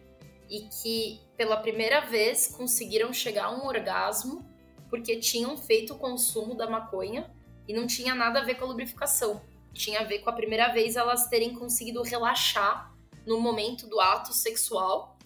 e 0.51 0.63
que 0.63 1.21
pela 1.37 1.57
primeira 1.57 2.01
vez 2.01 2.47
conseguiram 2.47 3.13
chegar 3.13 3.47
a 3.47 3.51
um 3.51 3.67
orgasmo 3.67 4.45
porque 4.89 5.17
tinham 5.17 5.57
feito 5.57 5.95
o 5.95 5.99
consumo 5.99 6.55
da 6.55 6.69
maconha 6.69 7.31
e 7.67 7.75
não 7.75 7.87
tinha 7.87 8.15
nada 8.15 8.41
a 8.41 8.45
ver 8.45 8.55
com 8.55 8.65
a 8.65 8.69
lubrificação. 8.69 9.43
Tinha 9.75 10.01
a 10.01 10.05
ver 10.05 10.21
com 10.21 10.31
a 10.31 10.33
primeira 10.33 10.69
vez 10.73 10.97
elas 10.97 11.29
terem 11.29 11.55
conseguido 11.55 12.03
relaxar 12.03 12.93
no 13.27 13.39
momento 13.39 13.87
do 13.87 14.01
ato 14.01 14.33
sexual 14.33 15.19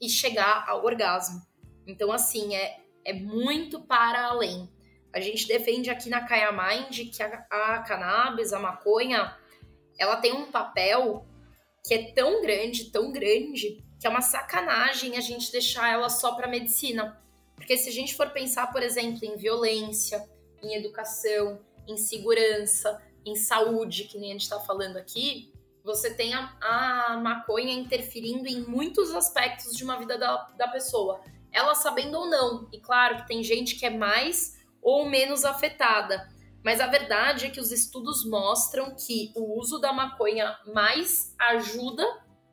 e 0.00 0.08
chegar 0.08 0.64
ao 0.66 0.84
orgasmo. 0.84 1.42
Então, 1.86 2.10
assim, 2.10 2.54
é, 2.56 2.80
é 3.04 3.12
muito 3.12 3.80
para 3.82 4.26
além. 4.26 4.68
A 5.14 5.20
gente 5.20 5.46
defende 5.46 5.90
aqui 5.90 6.10
na 6.10 6.26
Kaya 6.26 6.50
Mind 6.50 7.14
que 7.14 7.22
a, 7.22 7.46
a 7.48 7.78
cannabis, 7.84 8.52
a 8.52 8.58
maconha, 8.58 9.38
ela 9.96 10.16
tem 10.16 10.32
um 10.32 10.50
papel 10.50 11.24
que 11.86 11.94
é 11.94 12.12
tão 12.12 12.42
grande, 12.42 12.90
tão 12.90 13.12
grande, 13.12 13.84
que 14.00 14.08
é 14.08 14.10
uma 14.10 14.20
sacanagem 14.20 15.16
a 15.16 15.20
gente 15.20 15.52
deixar 15.52 15.92
ela 15.92 16.08
só 16.08 16.34
para 16.34 16.48
medicina. 16.48 17.22
Porque 17.54 17.76
se 17.76 17.88
a 17.88 17.92
gente 17.92 18.16
for 18.16 18.30
pensar, 18.30 18.72
por 18.72 18.82
exemplo, 18.82 19.20
em 19.22 19.36
violência, 19.36 20.28
em 20.60 20.74
educação, 20.74 21.60
em 21.86 21.96
segurança, 21.96 23.00
em 23.24 23.36
saúde, 23.36 24.04
que 24.04 24.18
nem 24.18 24.30
a 24.30 24.32
gente 24.32 24.42
está 24.42 24.58
falando 24.58 24.96
aqui, 24.96 25.52
você 25.84 26.12
tem 26.12 26.34
a, 26.34 26.56
a, 26.60 27.16
maconha 27.18 27.72
interferindo 27.72 28.48
em 28.48 28.62
muitos 28.62 29.14
aspectos 29.14 29.76
de 29.76 29.84
uma 29.84 29.96
vida 29.96 30.18
da, 30.18 30.48
da 30.58 30.66
pessoa. 30.66 31.20
Ela 31.52 31.76
sabendo 31.76 32.18
ou 32.18 32.26
não. 32.26 32.68
E 32.72 32.80
claro 32.80 33.18
que 33.18 33.28
tem 33.28 33.44
gente 33.44 33.76
que 33.76 33.86
é 33.86 33.90
mais 33.90 34.63
ou 34.84 35.08
menos 35.08 35.44
afetada. 35.44 36.28
Mas 36.62 36.80
a 36.80 36.86
verdade 36.86 37.46
é 37.46 37.50
que 37.50 37.60
os 37.60 37.72
estudos 37.72 38.24
mostram 38.24 38.94
que 38.94 39.32
o 39.34 39.58
uso 39.58 39.78
da 39.78 39.92
maconha 39.92 40.56
mais 40.72 41.34
ajuda 41.38 42.06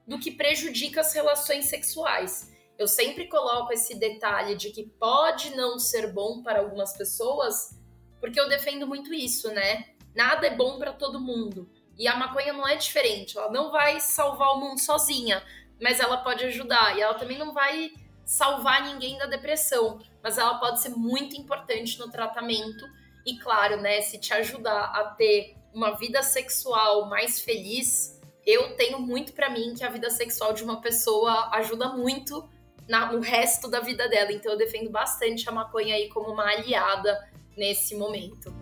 do 0.08 0.18
que 0.18 0.32
prejudica 0.32 1.02
as 1.02 1.14
relações 1.14 1.66
sexuais. 1.66 2.52
Eu 2.78 2.88
sempre 2.88 3.28
coloco 3.28 3.72
esse 3.72 3.96
detalhe 4.00 4.56
de 4.56 4.72
que 4.72 4.88
pode 5.00 5.56
não 5.56 5.78
ser 5.78 6.12
bom 6.12 6.42
para 6.42 6.60
algumas 6.60 6.98
pessoas, 6.98 7.80
porque 8.20 8.40
eu 8.40 8.50
defendo 8.50 8.88
muito 8.88 9.14
isso, 9.14 9.52
né? 9.52 9.90
Nada 10.16 10.48
é 10.48 10.56
bom 10.56 10.80
para 10.80 10.92
todo 10.92 11.22
mundo. 11.22 11.70
E 11.98 12.08
a 12.08 12.16
maconha 12.16 12.54
não 12.54 12.68
é 12.68 12.76
diferente, 12.76 13.38
ela 13.38 13.52
não 13.52 13.72
vai 13.72 14.00
salvar 14.00 14.56
o 14.56 14.60
mundo 14.60 14.80
sozinha, 14.80 15.44
mas 15.80 16.00
ela 16.00 16.18
pode 16.18 16.44
ajudar. 16.46 16.98
E 16.98 17.02
ela 17.02 17.14
também 17.14 17.38
não 17.38 17.54
vai 17.54 17.92
salvar 18.25 18.84
ninguém 18.86 19.18
da 19.18 19.25
depressão, 19.25 20.00
mas 20.24 20.38
ela 20.38 20.60
pode 20.60 20.82
ser 20.82 20.90
muito 20.90 21.36
importante 21.36 22.00
no 22.00 22.10
tratamento 22.10 22.86
e 23.25 23.38
claro, 23.38 23.80
né, 23.80 24.01
se 24.01 24.18
te 24.18 24.34
ajudar 24.34 24.86
a 24.86 25.06
ter 25.06 25.56
uma 25.74 25.92
vida 25.92 26.22
sexual 26.24 27.08
mais 27.08 27.42
feliz, 27.42 28.20
eu 28.46 28.75
tenho 28.75 29.00
muito 29.00 29.34
para 29.34 29.50
mim 29.50 29.74
que 29.75 29.84
a 29.84 29.90
vida 29.90 30.10
sexual 30.10 30.54
de 30.54 30.63
uma 30.63 30.82
pessoa 30.82 31.50
ajuda 31.54 31.90
muito 31.90 32.50
na, 32.88 33.12
no 33.12 33.20
resto 33.20 33.70
da 33.70 33.80
vida 33.80 34.10
dela. 34.10 34.32
Então 34.32 34.51
eu 34.51 34.58
defendo 34.58 34.90
bastante 34.90 35.48
a 35.48 35.51
maconha 35.51 35.96
aí 35.96 36.10
como 36.10 36.32
uma 36.32 36.44
aliada 36.44 37.30
nesse 37.56 37.96
momento. 37.96 38.61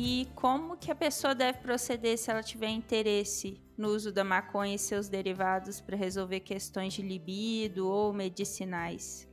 E 0.00 0.28
como 0.36 0.76
que 0.76 0.92
a 0.92 0.94
pessoa 0.94 1.34
deve 1.34 1.58
proceder 1.58 2.16
se 2.16 2.30
ela 2.30 2.40
tiver 2.40 2.68
interesse 2.68 3.60
no 3.76 3.88
uso 3.88 4.12
da 4.12 4.22
maconha 4.22 4.76
e 4.76 4.78
seus 4.78 5.08
derivados 5.08 5.80
para 5.80 5.96
resolver 5.96 6.38
questões 6.38 6.94
de 6.94 7.02
libido 7.02 7.88
ou 7.88 8.12
medicinais? 8.12 9.26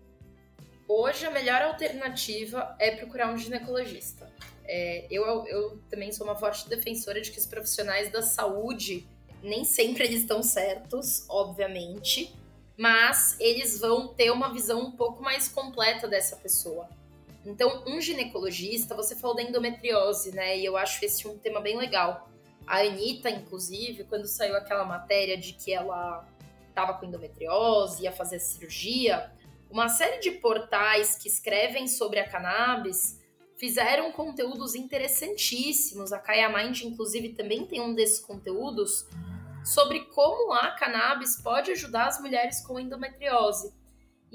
Hoje 0.87 1.23
a 1.23 1.29
melhor 1.29 1.61
alternativa 1.61 2.75
é 2.79 2.95
procurar 2.95 3.31
um 3.31 3.37
ginecologista. 3.37 4.27
É, 4.63 5.05
eu, 5.11 5.45
eu 5.45 5.77
também 5.87 6.11
sou 6.11 6.25
uma 6.25 6.35
forte 6.35 6.67
defensora 6.67 7.21
de 7.21 7.29
que 7.29 7.37
os 7.37 7.45
profissionais 7.45 8.11
da 8.11 8.23
saúde 8.23 9.07
nem 9.43 9.63
sempre 9.63 10.03
eles 10.05 10.21
estão 10.21 10.41
certos, 10.41 11.29
obviamente, 11.29 12.35
mas 12.75 13.39
eles 13.39 13.79
vão 13.79 14.07
ter 14.07 14.31
uma 14.31 14.51
visão 14.51 14.87
um 14.87 14.91
pouco 14.93 15.21
mais 15.21 15.47
completa 15.47 16.07
dessa 16.07 16.35
pessoa. 16.37 16.89
Então, 17.45 17.83
um 17.85 18.01
ginecologista, 18.01 18.95
você 18.95 19.15
falou 19.15 19.35
da 19.35 19.43
endometriose, 19.43 20.31
né? 20.31 20.57
E 20.57 20.65
eu 20.65 20.75
acho 20.75 21.03
esse 21.05 21.27
um 21.27 21.37
tema 21.37 21.61
bem 21.61 21.77
legal. 21.77 22.29
A 22.65 22.79
Anitta, 22.79 23.29
inclusive, 23.29 24.03
quando 24.05 24.25
saiu 24.25 24.57
aquela 24.57 24.83
matéria 24.83 25.37
de 25.37 25.53
que 25.53 25.71
ela 25.71 26.27
estava 26.67 26.95
com 26.95 27.05
endometriose, 27.05 28.03
ia 28.03 28.11
fazer 28.11 28.39
cirurgia, 28.39 29.31
uma 29.69 29.87
série 29.87 30.19
de 30.19 30.31
portais 30.31 31.17
que 31.17 31.27
escrevem 31.27 31.87
sobre 31.87 32.19
a 32.19 32.27
cannabis 32.27 33.21
fizeram 33.57 34.11
conteúdos 34.11 34.75
interessantíssimos. 34.75 36.11
A 36.11 36.19
Kaya 36.19 36.49
Mind, 36.49 36.81
inclusive, 36.81 37.29
também 37.29 37.65
tem 37.65 37.81
um 37.81 37.93
desses 37.93 38.19
conteúdos 38.19 39.07
sobre 39.63 40.01
como 40.05 40.53
a 40.53 40.71
cannabis 40.71 41.41
pode 41.41 41.71
ajudar 41.71 42.07
as 42.07 42.19
mulheres 42.19 42.61
com 42.65 42.79
endometriose. 42.79 43.73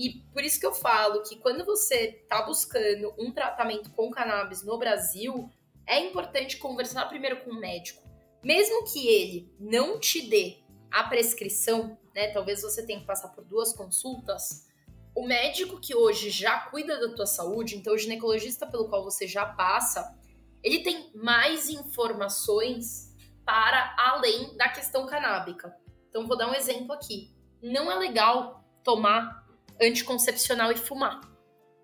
E 0.01 0.25
por 0.33 0.43
isso 0.43 0.59
que 0.59 0.65
eu 0.65 0.73
falo 0.73 1.23
que 1.23 1.37
quando 1.37 1.63
você 1.63 2.23
está 2.23 2.41
buscando 2.41 3.13
um 3.19 3.31
tratamento 3.31 3.91
com 3.91 4.11
cannabis 4.11 4.63
no 4.63 4.79
Brasil, 4.79 5.51
é 5.87 6.01
importante 6.01 6.57
conversar 6.57 7.05
primeiro 7.07 7.45
com 7.45 7.51
o 7.51 7.61
médico. 7.61 8.03
Mesmo 8.43 8.91
que 8.91 9.07
ele 9.07 9.53
não 9.61 10.01
te 10.01 10.23
dê 10.23 10.57
a 10.91 11.05
prescrição, 11.05 11.99
né? 12.15 12.29
Talvez 12.33 12.63
você 12.63 12.87
tenha 12.87 12.99
que 12.99 13.05
passar 13.05 13.29
por 13.29 13.45
duas 13.45 13.75
consultas. 13.75 14.67
O 15.15 15.27
médico 15.27 15.79
que 15.79 15.95
hoje 15.95 16.31
já 16.31 16.61
cuida 16.61 16.99
da 16.99 17.15
tua 17.15 17.27
saúde, 17.27 17.77
então 17.77 17.93
o 17.93 17.99
ginecologista 17.99 18.67
pelo 18.67 18.89
qual 18.89 19.05
você 19.05 19.27
já 19.27 19.45
passa, 19.45 20.19
ele 20.63 20.83
tem 20.83 21.11
mais 21.15 21.69
informações 21.69 23.15
para 23.45 23.95
além 23.99 24.57
da 24.57 24.71
questão 24.71 25.05
canábica. 25.05 25.77
Então 26.09 26.27
vou 26.27 26.39
dar 26.39 26.49
um 26.49 26.55
exemplo 26.55 26.95
aqui. 26.95 27.35
Não 27.63 27.93
é 27.93 27.97
legal 27.97 28.65
tomar 28.83 29.40
anticoncepcional 29.81 30.71
e 30.73 30.77
fumar. 30.77 31.21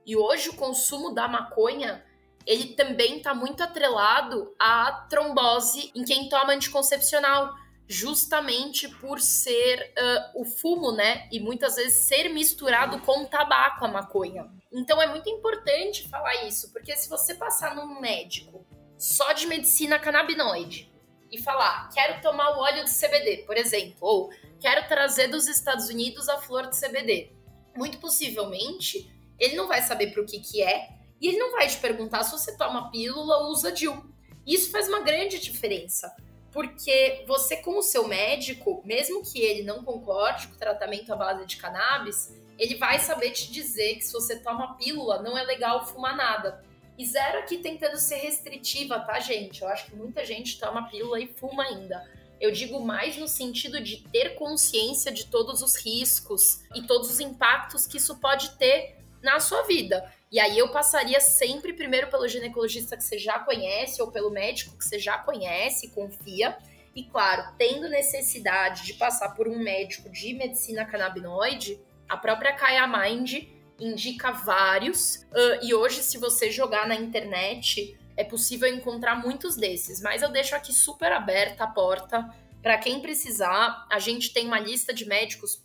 E 0.05 0.17
hoje 0.17 0.51
o 0.51 0.55
consumo 0.55 1.15
da 1.15 1.27
maconha 1.27 2.05
ele 2.47 2.75
também 2.75 3.19
está 3.19 3.35
muito 3.35 3.63
atrelado 3.63 4.55
à 4.59 5.07
trombose 5.11 5.91
em 5.95 6.05
quem 6.05 6.29
toma 6.29 6.53
anticoncepcional, 6.53 7.53
justamente 7.89 8.89
por 8.89 9.21
ser 9.21 9.93
uh, 9.99 10.43
o 10.43 10.45
fumo, 10.45 10.93
né? 10.93 11.29
E 11.33 11.41
muitas 11.41 11.75
vezes 11.75 12.05
ser 12.05 12.29
misturado 12.29 13.01
com 13.01 13.25
tabaco 13.25 13.85
a 13.85 13.89
maconha. 13.89 14.49
Então 14.73 15.03
é 15.03 15.09
muito 15.09 15.29
importante 15.29 16.09
falar 16.09 16.45
isso, 16.45 16.73
porque 16.73 16.97
se 16.97 17.09
você 17.09 17.35
passar 17.35 17.75
num 17.75 18.01
médico 18.01 18.65
só 18.97 19.33
de 19.33 19.47
medicina 19.47 19.99
canabinoide 19.99 20.93
e 21.31 21.43
falar, 21.43 21.89
quero 21.93 22.21
tomar 22.23 22.57
o 22.57 22.61
óleo 22.61 22.85
de 22.85 22.91
CBD, 22.91 23.39
por 23.39 23.57
exemplo, 23.57 23.97
ou 24.01 24.31
quero 24.61 24.87
trazer 24.87 25.29
dos 25.29 25.49
Estados 25.49 25.89
Unidos 25.89 26.29
a 26.29 26.39
flor 26.39 26.69
de 26.69 26.81
CBD, 26.81 27.33
muito 27.77 27.99
possivelmente 27.99 29.11
ele 29.39 29.57
não 29.57 29.69
vai 29.69 29.83
saber 29.83 30.13
para 30.13 30.23
o 30.23 30.27
que, 30.27 30.41
que 30.41 30.63
é 30.63 30.91
e 31.21 31.29
ele 31.29 31.39
não 31.39 31.53
vai 31.53 31.67
te 31.69 31.79
perguntar 31.79 32.25
se 32.25 32.33
você 32.33 32.57
toma 32.57 32.91
pílula 32.91 33.39
ou 33.39 33.51
usa 33.51 33.73
DIU. 33.73 34.05
Isso 34.47 34.71
faz 34.71 34.89
uma 34.89 35.01
grande 35.01 35.39
diferença, 35.39 36.15
porque 36.53 37.25
você, 37.27 37.57
com 37.57 37.79
o 37.79 37.83
seu 37.83 38.07
médico, 38.07 38.83
mesmo 38.85 39.23
que 39.23 39.41
ele 39.41 39.63
não 39.63 39.83
concorde 39.83 40.49
com 40.49 40.55
o 40.55 40.59
tratamento 40.59 41.13
à 41.13 41.17
base 41.17 41.47
de 41.47 41.57
cannabis, 41.57 42.35
ele 42.59 42.77
vai 42.77 42.99
saber 42.99 43.31
te 43.31 43.51
dizer 43.51 43.97
que 43.97 44.05
se 44.05 44.13
você 44.13 44.39
toma 44.39 44.77
pílula, 44.77 45.23
não 45.23 45.37
é 45.37 45.43
legal 45.43 45.87
fumar 45.87 46.17
nada. 46.17 46.65
E 46.97 47.05
zero 47.05 47.41
aqui 47.41 47.59
tentando 47.59 47.99
ser 47.99 48.17
restritiva, 48.17 49.01
tá, 49.01 49.19
gente? 49.21 49.63
Eu 49.63 49.69
acho 49.69 49.87
que 49.87 49.97
muita 49.97 50.25
gente 50.25 50.59
toma 50.59 50.89
pílula 50.89 51.21
e 51.21 51.27
fuma 51.27 51.65
ainda. 51.65 52.09
Eu 52.41 52.51
digo 52.51 52.81
mais 52.81 53.17
no 53.17 53.27
sentido 53.27 53.81
de 53.81 54.03
ter 54.09 54.35
consciência 54.35 55.11
de 55.11 55.27
todos 55.27 55.63
os 55.63 55.77
riscos 55.77 56.61
e 56.75 56.83
todos 56.83 57.11
os 57.11 57.21
impactos 57.21 57.87
que 57.87 57.97
isso 57.97 58.19
pode 58.19 58.51
ter 58.59 58.99
na 59.23 59.41
sua 59.41 59.63
vida. 59.63 60.13
E 60.31 60.39
aí 60.39 60.59
eu 60.59 60.69
passaria 60.71 61.21
sempre 61.21 61.73
primeiro 61.73 62.09
pelo 62.09 62.29
ginecologista 62.29 62.97
que 62.97 63.05
você 63.05 63.19
já 63.19 63.39
conhece 63.39 64.03
ou 64.03 64.11
pelo 64.11 64.31
médico 64.31 64.77
que 64.77 64.85
você 64.85 64.99
já 64.99 65.19
conhece, 65.19 65.91
confia. 65.91 66.57
E 66.95 67.05
claro, 67.05 67.55
tendo 67.59 67.89
necessidade 67.89 68.85
de 68.85 68.95
passar 68.95 69.31
por 69.35 69.49
um 69.49 69.59
médico 69.59 70.11
de 70.11 70.35
medicina 70.35 70.85
canabinoide, 70.85 71.81
a 72.09 72.17
própria 72.17 72.53
Kaya 72.53 72.87
Mind 72.87 73.45
indica 73.79 74.33
vários. 74.33 75.27
Uh, 75.33 75.63
e 75.63 75.75
hoje, 75.75 76.03
se 76.03 76.19
você 76.19 76.51
jogar 76.51 76.89
na 76.89 76.95
internet, 76.95 77.99
é 78.17 78.25
possível 78.25 78.69
encontrar 78.69 79.17
muitos 79.17 79.57
desses. 79.57 80.01
Mas 80.01 80.23
eu 80.23 80.31
deixo 80.31 80.55
aqui 80.55 80.73
super 80.73 81.13
aberta 81.13 81.65
a 81.65 81.67
porta 81.67 82.29
para 82.63 82.79
quem 82.79 83.01
precisar. 83.01 83.87
A 83.91 83.99
gente 83.99 84.33
tem 84.33 84.47
uma 84.47 84.59
lista 84.59 84.93
de 84.93 85.07
médicos 85.07 85.63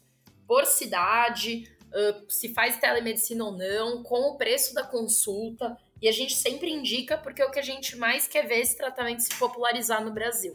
por 0.48 0.66
cidade, 0.66 1.72
uh, 1.88 2.26
se 2.30 2.54
faz 2.54 2.78
telemedicina 2.78 3.46
ou 3.46 3.58
não, 3.58 4.04
com 4.04 4.32
o 4.32 4.38
preço 4.38 4.74
da 4.74 4.84
consulta. 4.84 5.78
E 6.02 6.08
a 6.08 6.12
gente 6.12 6.36
sempre 6.36 6.72
indica 6.72 7.18
porque 7.18 7.42
é 7.42 7.46
o 7.46 7.52
que 7.52 7.60
a 7.60 7.64
gente 7.64 7.96
mais 7.96 8.28
quer 8.28 8.48
ver 8.48 8.60
esse 8.60 8.76
tratamento 8.76 9.22
se 9.22 9.34
popularizar 9.36 10.04
no 10.04 10.12
Brasil. 10.12 10.54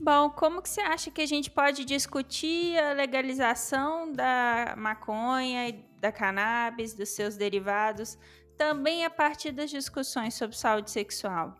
Bom, 0.00 0.30
como 0.30 0.62
que 0.62 0.68
você 0.68 0.80
acha 0.80 1.10
que 1.10 1.20
a 1.20 1.26
gente 1.26 1.50
pode 1.50 1.84
discutir 1.84 2.78
a 2.78 2.94
legalização 2.94 4.10
da 4.10 4.74
maconha 4.78 5.68
e 5.68 5.72
da 6.00 6.10
cannabis, 6.10 6.94
dos 6.94 7.10
seus 7.10 7.36
derivados, 7.36 8.16
também 8.60 9.06
a 9.06 9.08
partir 9.08 9.52
das 9.52 9.70
discussões 9.70 10.34
sobre 10.34 10.54
saúde 10.54 10.90
sexual? 10.90 11.56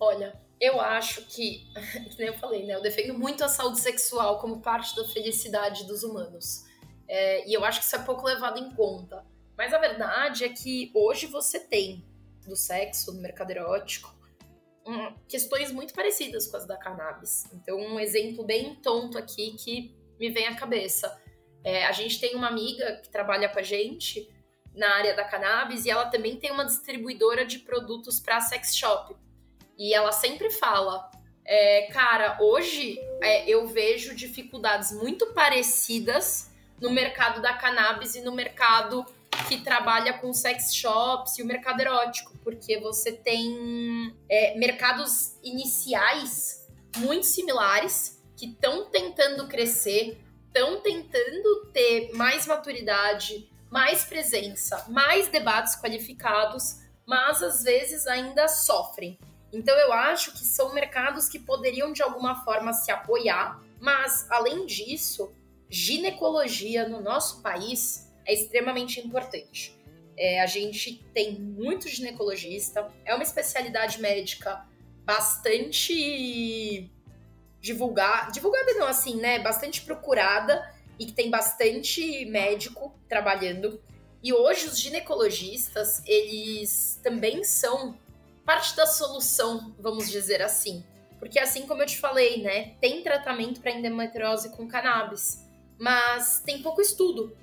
Olha, 0.00 0.40
eu 0.58 0.80
acho 0.80 1.20
que, 1.28 1.70
nem 2.18 2.28
eu 2.28 2.38
falei, 2.38 2.64
né? 2.64 2.76
Eu 2.76 2.80
defendo 2.80 3.12
muito 3.12 3.44
a 3.44 3.48
saúde 3.48 3.78
sexual 3.78 4.38
como 4.38 4.62
parte 4.62 4.96
da 4.96 5.04
felicidade 5.04 5.86
dos 5.86 6.02
humanos. 6.02 6.64
É, 7.06 7.46
e 7.46 7.52
eu 7.52 7.62
acho 7.62 7.80
que 7.80 7.84
isso 7.84 7.94
é 7.94 7.98
pouco 7.98 8.24
levado 8.24 8.58
em 8.58 8.74
conta. 8.74 9.22
Mas 9.54 9.74
a 9.74 9.78
verdade 9.78 10.44
é 10.44 10.48
que 10.48 10.90
hoje 10.94 11.26
você 11.26 11.60
tem 11.60 12.02
do 12.46 12.56
sexo 12.56 13.12
no 13.12 13.20
mercado 13.20 13.50
erótico 13.50 14.16
um, 14.86 15.12
questões 15.28 15.70
muito 15.70 15.92
parecidas 15.92 16.46
com 16.46 16.56
as 16.56 16.66
da 16.66 16.78
cannabis. 16.78 17.44
Então, 17.52 17.76
um 17.76 18.00
exemplo 18.00 18.44
bem 18.44 18.76
tonto 18.76 19.18
aqui 19.18 19.54
que 19.58 19.94
me 20.18 20.30
vem 20.30 20.46
à 20.46 20.56
cabeça. 20.56 21.20
É, 21.62 21.84
a 21.84 21.92
gente 21.92 22.18
tem 22.18 22.34
uma 22.34 22.48
amiga 22.48 22.96
que 23.02 23.10
trabalha 23.10 23.50
com 23.50 23.58
a 23.58 23.62
gente 23.62 24.26
na 24.78 24.94
área 24.94 25.14
da 25.14 25.24
cannabis 25.24 25.84
e 25.84 25.90
ela 25.90 26.06
também 26.06 26.36
tem 26.36 26.50
uma 26.50 26.64
distribuidora 26.64 27.44
de 27.44 27.58
produtos 27.58 28.20
para 28.20 28.40
sex 28.40 28.76
shop. 28.76 29.14
E 29.76 29.92
ela 29.92 30.12
sempre 30.12 30.50
fala: 30.50 31.10
é, 31.44 31.88
cara, 31.92 32.38
hoje 32.40 32.98
é, 33.22 33.48
eu 33.48 33.66
vejo 33.66 34.14
dificuldades 34.14 34.92
muito 34.92 35.26
parecidas 35.34 36.50
no 36.80 36.90
mercado 36.90 37.42
da 37.42 37.54
cannabis 37.54 38.14
e 38.14 38.20
no 38.20 38.32
mercado 38.32 39.04
que 39.48 39.60
trabalha 39.60 40.14
com 40.14 40.32
sex 40.32 40.74
shops 40.74 41.38
e 41.38 41.42
o 41.42 41.46
mercado 41.46 41.80
erótico, 41.80 42.32
porque 42.42 42.78
você 42.78 43.12
tem 43.12 44.14
é, 44.28 44.56
mercados 44.56 45.36
iniciais 45.42 46.66
muito 46.98 47.26
similares 47.26 48.22
que 48.36 48.46
estão 48.46 48.86
tentando 48.86 49.46
crescer, 49.48 50.18
estão 50.46 50.80
tentando 50.80 51.66
ter 51.72 52.12
mais 52.14 52.46
maturidade, 52.46 53.48
mais 53.70 54.04
presença, 54.04 54.86
mais 54.88 55.28
debates 55.28 55.76
qualificados, 55.76 56.80
mas 57.06 57.42
às 57.42 57.62
vezes 57.62 58.06
ainda 58.06 58.48
sofrem. 58.48 59.18
Então 59.52 59.74
eu 59.76 59.92
acho 59.92 60.32
que 60.32 60.44
são 60.44 60.74
mercados 60.74 61.28
que 61.28 61.38
poderiam 61.38 61.92
de 61.92 62.02
alguma 62.02 62.44
forma 62.44 62.72
se 62.72 62.90
apoiar, 62.90 63.62
mas 63.80 64.26
além 64.30 64.66
disso, 64.66 65.32
ginecologia 65.68 66.88
no 66.88 67.00
nosso 67.00 67.42
país 67.42 68.12
é 68.26 68.34
extremamente 68.34 69.00
importante. 69.00 69.76
É, 70.16 70.42
a 70.42 70.46
gente 70.46 71.04
tem 71.14 71.38
muito 71.38 71.88
ginecologista, 71.88 72.90
é 73.04 73.14
uma 73.14 73.22
especialidade 73.22 74.00
médica 74.00 74.66
bastante 75.04 76.90
divulgada, 77.60 78.30
divulgada 78.30 78.74
não 78.74 78.86
assim, 78.86 79.16
né? 79.16 79.38
Bastante 79.38 79.80
procurada 79.82 80.74
e 80.98 81.06
que 81.06 81.12
tem 81.12 81.30
bastante 81.30 82.24
médico 82.26 82.94
trabalhando. 83.08 83.80
E 84.22 84.32
hoje 84.32 84.66
os 84.66 84.78
ginecologistas, 84.78 86.02
eles 86.06 86.98
também 87.02 87.44
são 87.44 87.96
parte 88.44 88.74
da 88.74 88.86
solução, 88.86 89.74
vamos 89.78 90.10
dizer 90.10 90.42
assim. 90.42 90.84
Porque 91.18 91.38
assim 91.38 91.66
como 91.66 91.82
eu 91.82 91.86
te 91.86 91.98
falei, 91.98 92.42
né, 92.42 92.76
tem 92.80 93.02
tratamento 93.02 93.60
para 93.60 93.72
endometriose 93.72 94.50
com 94.50 94.66
cannabis 94.66 95.48
mas 95.78 96.42
tem 96.44 96.60
pouco 96.60 96.80
estudo. 96.80 97.34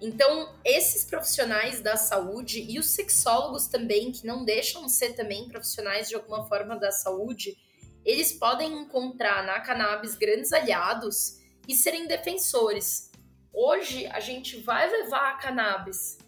Então, 0.00 0.52
esses 0.64 1.04
profissionais 1.04 1.80
da 1.80 1.96
saúde 1.96 2.66
e 2.68 2.78
os 2.78 2.86
sexólogos 2.86 3.68
também, 3.68 4.10
que 4.10 4.26
não 4.26 4.44
deixam 4.44 4.84
de 4.84 4.92
ser 4.92 5.14
também 5.14 5.48
profissionais 5.48 6.08
de 6.08 6.16
alguma 6.16 6.44
forma 6.46 6.76
da 6.76 6.90
saúde, 6.90 7.56
eles 8.04 8.32
podem 8.32 8.82
encontrar 8.82 9.46
na 9.46 9.60
cannabis 9.60 10.14
grandes 10.14 10.52
aliados 10.52 11.38
e 11.68 11.74
serem 11.74 12.06
defensores. 12.06 13.10
Hoje, 13.52 14.06
a 14.06 14.20
gente 14.20 14.60
vai 14.60 14.90
levar 14.90 15.30
a 15.30 15.36
cannabis 15.36 16.18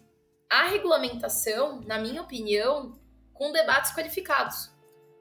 à 0.49 0.67
regulamentação, 0.67 1.81
na 1.81 1.99
minha 1.99 2.21
opinião, 2.21 2.97
com 3.33 3.51
debates 3.51 3.93
qualificados. 3.93 4.71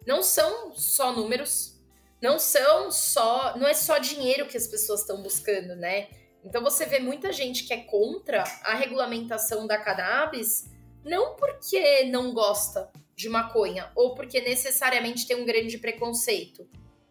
Não 0.06 0.22
são 0.22 0.74
só 0.74 1.12
números, 1.12 1.80
não 2.22 2.38
são 2.38 2.90
só, 2.90 3.56
não 3.56 3.66
é 3.66 3.74
só 3.74 3.98
dinheiro 3.98 4.46
que 4.46 4.56
as 4.56 4.66
pessoas 4.66 5.00
estão 5.00 5.22
buscando, 5.22 5.74
né? 5.74 6.08
Então 6.44 6.62
você 6.62 6.86
vê 6.86 7.00
muita 7.00 7.32
gente 7.32 7.64
que 7.64 7.74
é 7.74 7.82
contra 7.82 8.44
a 8.62 8.74
regulamentação 8.74 9.66
da 9.66 9.76
cannabis, 9.76 10.70
não 11.04 11.34
porque 11.34 12.04
não 12.04 12.32
gosta 12.32 12.90
de 13.16 13.28
maconha 13.28 13.90
ou 13.96 14.14
porque 14.14 14.40
necessariamente 14.40 15.26
tem 15.26 15.36
um 15.36 15.44
grande 15.44 15.78
preconceito, 15.78 16.68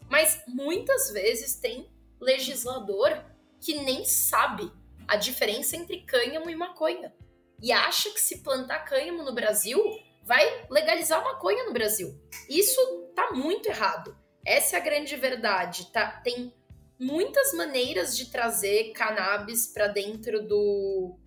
mas 0.10 0.42
muitas 0.48 1.12
vezes 1.12 1.56
tem 1.56 1.90
legislador 2.26 3.24
que 3.62 3.76
nem 3.76 4.04
sabe 4.04 4.72
a 5.08 5.16
diferença 5.16 5.78
entre 5.78 6.02
cânhamo 6.02 6.50
e 6.50 6.56
maconha 6.56 7.14
e 7.62 7.72
acha 7.72 8.10
que 8.10 8.20
se 8.20 8.40
plantar 8.40 8.80
cânhamo 8.80 9.24
no 9.24 9.34
Brasil 9.34 9.82
vai 10.24 10.66
legalizar 10.70 11.24
maconha 11.24 11.64
no 11.64 11.74
Brasil. 11.74 12.20
Isso 12.50 12.82
tá 13.16 13.32
muito 13.32 13.68
errado. 13.68 14.18
Essa 14.46 14.76
é 14.76 14.80
a 14.80 14.84
grande 14.84 15.16
verdade, 15.16 15.92
tá? 15.92 16.20
Tem 16.24 16.54
muitas 17.00 17.54
maneiras 17.54 18.18
de 18.18 18.32
trazer 18.32 18.92
cannabis 18.92 19.68
para 19.68 19.88
dentro 19.88 20.46
do, 20.48 21.18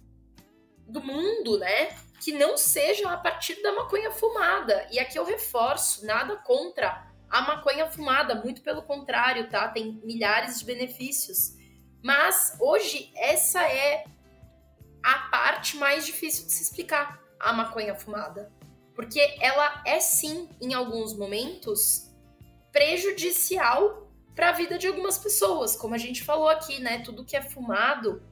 do 0.87 1.01
mundo, 1.01 1.59
né? 1.59 1.97
Que 2.21 2.33
não 2.33 2.57
sejam 2.57 3.09
a 3.11 3.17
partir 3.17 3.63
da 3.63 3.73
maconha 3.73 4.11
fumada. 4.11 4.87
E 4.91 4.99
aqui 4.99 5.19
eu 5.19 5.25
reforço, 5.25 6.05
nada 6.05 6.37
contra 6.37 7.08
a 7.31 7.43
maconha 7.43 7.91
fumada, 7.91 8.35
muito 8.35 8.63
pelo 8.63 8.83
contrário, 8.83 9.49
tá? 9.49 9.69
Tem 9.69 10.01
milhares 10.05 10.59
de 10.59 10.65
benefícios. 10.65 11.55
Mas 12.03 12.57
hoje 12.61 13.13
essa 13.17 13.63
é 13.63 14.05
a 15.03 15.19
parte 15.31 15.77
mais 15.77 16.07
difícil 16.07 16.47
de 16.47 16.53
se 16.53 16.63
explicar, 16.63 17.21
a 17.39 17.53
maconha 17.53 17.95
fumada. 17.95 18.53
Porque 18.95 19.21
ela 19.41 19.83
é 19.87 20.01
sim, 20.01 20.49
em 20.61 20.75
alguns 20.75 21.17
momentos, 21.17 22.11
prejudicial 22.73 24.09
para 24.35 24.51
a 24.51 24.53
vida 24.53 24.79
de 24.79 24.87
algumas 24.87 25.19
pessoas, 25.19 25.75
como 25.77 25.95
a 25.95 25.99
gente 25.99 26.23
falou 26.23 26.49
aqui, 26.49 26.81
né? 26.81 27.01
Tudo 27.01 27.25
que 27.25 27.37
é 27.37 27.43
fumado 27.43 28.23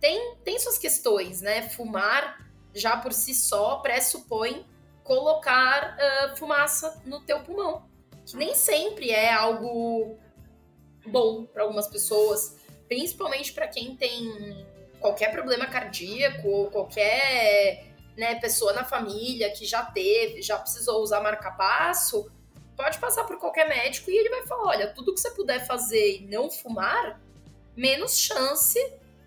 tem, 0.00 0.36
tem 0.44 0.58
suas 0.58 0.78
questões, 0.78 1.40
né? 1.40 1.68
Fumar 1.70 2.46
já 2.74 2.96
por 2.96 3.12
si 3.12 3.34
só 3.34 3.76
pressupõe 3.76 4.66
colocar 5.02 5.96
uh, 5.96 6.36
fumaça 6.36 7.00
no 7.04 7.20
teu 7.20 7.40
pulmão, 7.40 7.88
que 8.26 8.36
nem 8.36 8.54
sempre 8.54 9.10
é 9.10 9.32
algo 9.32 10.18
bom 11.06 11.46
para 11.46 11.62
algumas 11.62 11.86
pessoas, 11.86 12.56
principalmente 12.88 13.52
para 13.52 13.68
quem 13.68 13.96
tem 13.96 14.66
qualquer 14.98 15.30
problema 15.30 15.66
cardíaco 15.66 16.48
ou 16.48 16.70
qualquer 16.70 17.86
né, 18.16 18.34
pessoa 18.36 18.72
na 18.72 18.84
família 18.84 19.50
que 19.50 19.64
já 19.64 19.84
teve, 19.84 20.42
já 20.42 20.58
precisou 20.58 21.02
usar 21.02 21.20
marca-passo, 21.20 22.30
pode 22.76 22.98
passar 22.98 23.24
por 23.24 23.38
qualquer 23.38 23.68
médico 23.68 24.10
e 24.10 24.16
ele 24.16 24.28
vai 24.28 24.46
falar: 24.46 24.70
olha, 24.70 24.86
tudo 24.88 25.14
que 25.14 25.20
você 25.20 25.30
puder 25.30 25.66
fazer 25.66 26.18
e 26.18 26.26
não 26.26 26.50
fumar, 26.50 27.20
menos 27.76 28.18
chance 28.18 28.78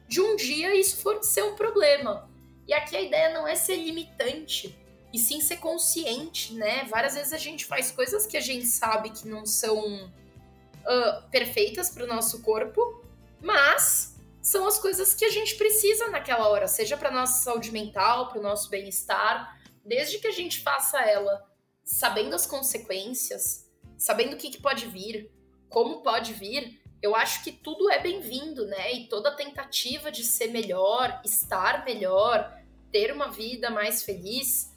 de 0.07 0.19
um 0.19 0.35
dia 0.35 0.75
isso 0.75 1.01
for 1.01 1.23
ser 1.23 1.43
um 1.43 1.55
problema. 1.55 2.29
E 2.67 2.73
aqui 2.73 2.95
a 2.95 3.01
ideia 3.01 3.29
não 3.29 3.47
é 3.47 3.55
ser 3.55 3.77
limitante, 3.77 4.77
e 5.11 5.17
sim 5.17 5.41
ser 5.41 5.57
consciente, 5.57 6.53
né? 6.53 6.85
Várias 6.85 7.15
vezes 7.15 7.33
a 7.33 7.37
gente 7.37 7.65
faz 7.65 7.91
coisas 7.91 8.25
que 8.25 8.37
a 8.37 8.41
gente 8.41 8.65
sabe 8.65 9.09
que 9.09 9.27
não 9.27 9.45
são 9.45 10.05
uh, 10.05 11.29
perfeitas 11.31 11.89
para 11.89 12.03
o 12.03 12.07
nosso 12.07 12.41
corpo, 12.41 13.03
mas 13.41 14.15
são 14.41 14.67
as 14.67 14.77
coisas 14.79 15.13
que 15.13 15.25
a 15.25 15.29
gente 15.29 15.55
precisa 15.55 16.07
naquela 16.09 16.47
hora, 16.47 16.67
seja 16.67 16.95
para 16.95 17.11
nossa 17.11 17.43
saúde 17.43 17.71
mental, 17.71 18.29
para 18.29 18.39
o 18.39 18.43
nosso 18.43 18.69
bem-estar, 18.69 19.59
desde 19.83 20.19
que 20.19 20.27
a 20.27 20.31
gente 20.31 20.61
faça 20.61 20.99
ela 21.01 21.47
sabendo 21.83 22.35
as 22.35 22.45
consequências, 22.45 23.67
sabendo 23.97 24.33
o 24.33 24.37
que, 24.37 24.51
que 24.51 24.61
pode 24.61 24.85
vir, 24.87 25.31
como 25.67 26.01
pode 26.01 26.33
vir, 26.33 26.79
eu 27.01 27.15
acho 27.15 27.43
que 27.43 27.51
tudo 27.51 27.89
é 27.89 27.99
bem-vindo, 27.99 28.65
né? 28.65 28.93
E 28.93 29.07
toda 29.07 29.35
tentativa 29.35 30.11
de 30.11 30.23
ser 30.23 30.47
melhor, 30.47 31.21
estar 31.23 31.85
melhor, 31.85 32.61
ter 32.91 33.11
uma 33.11 33.31
vida 33.31 33.69
mais 33.69 34.03
feliz 34.03 34.68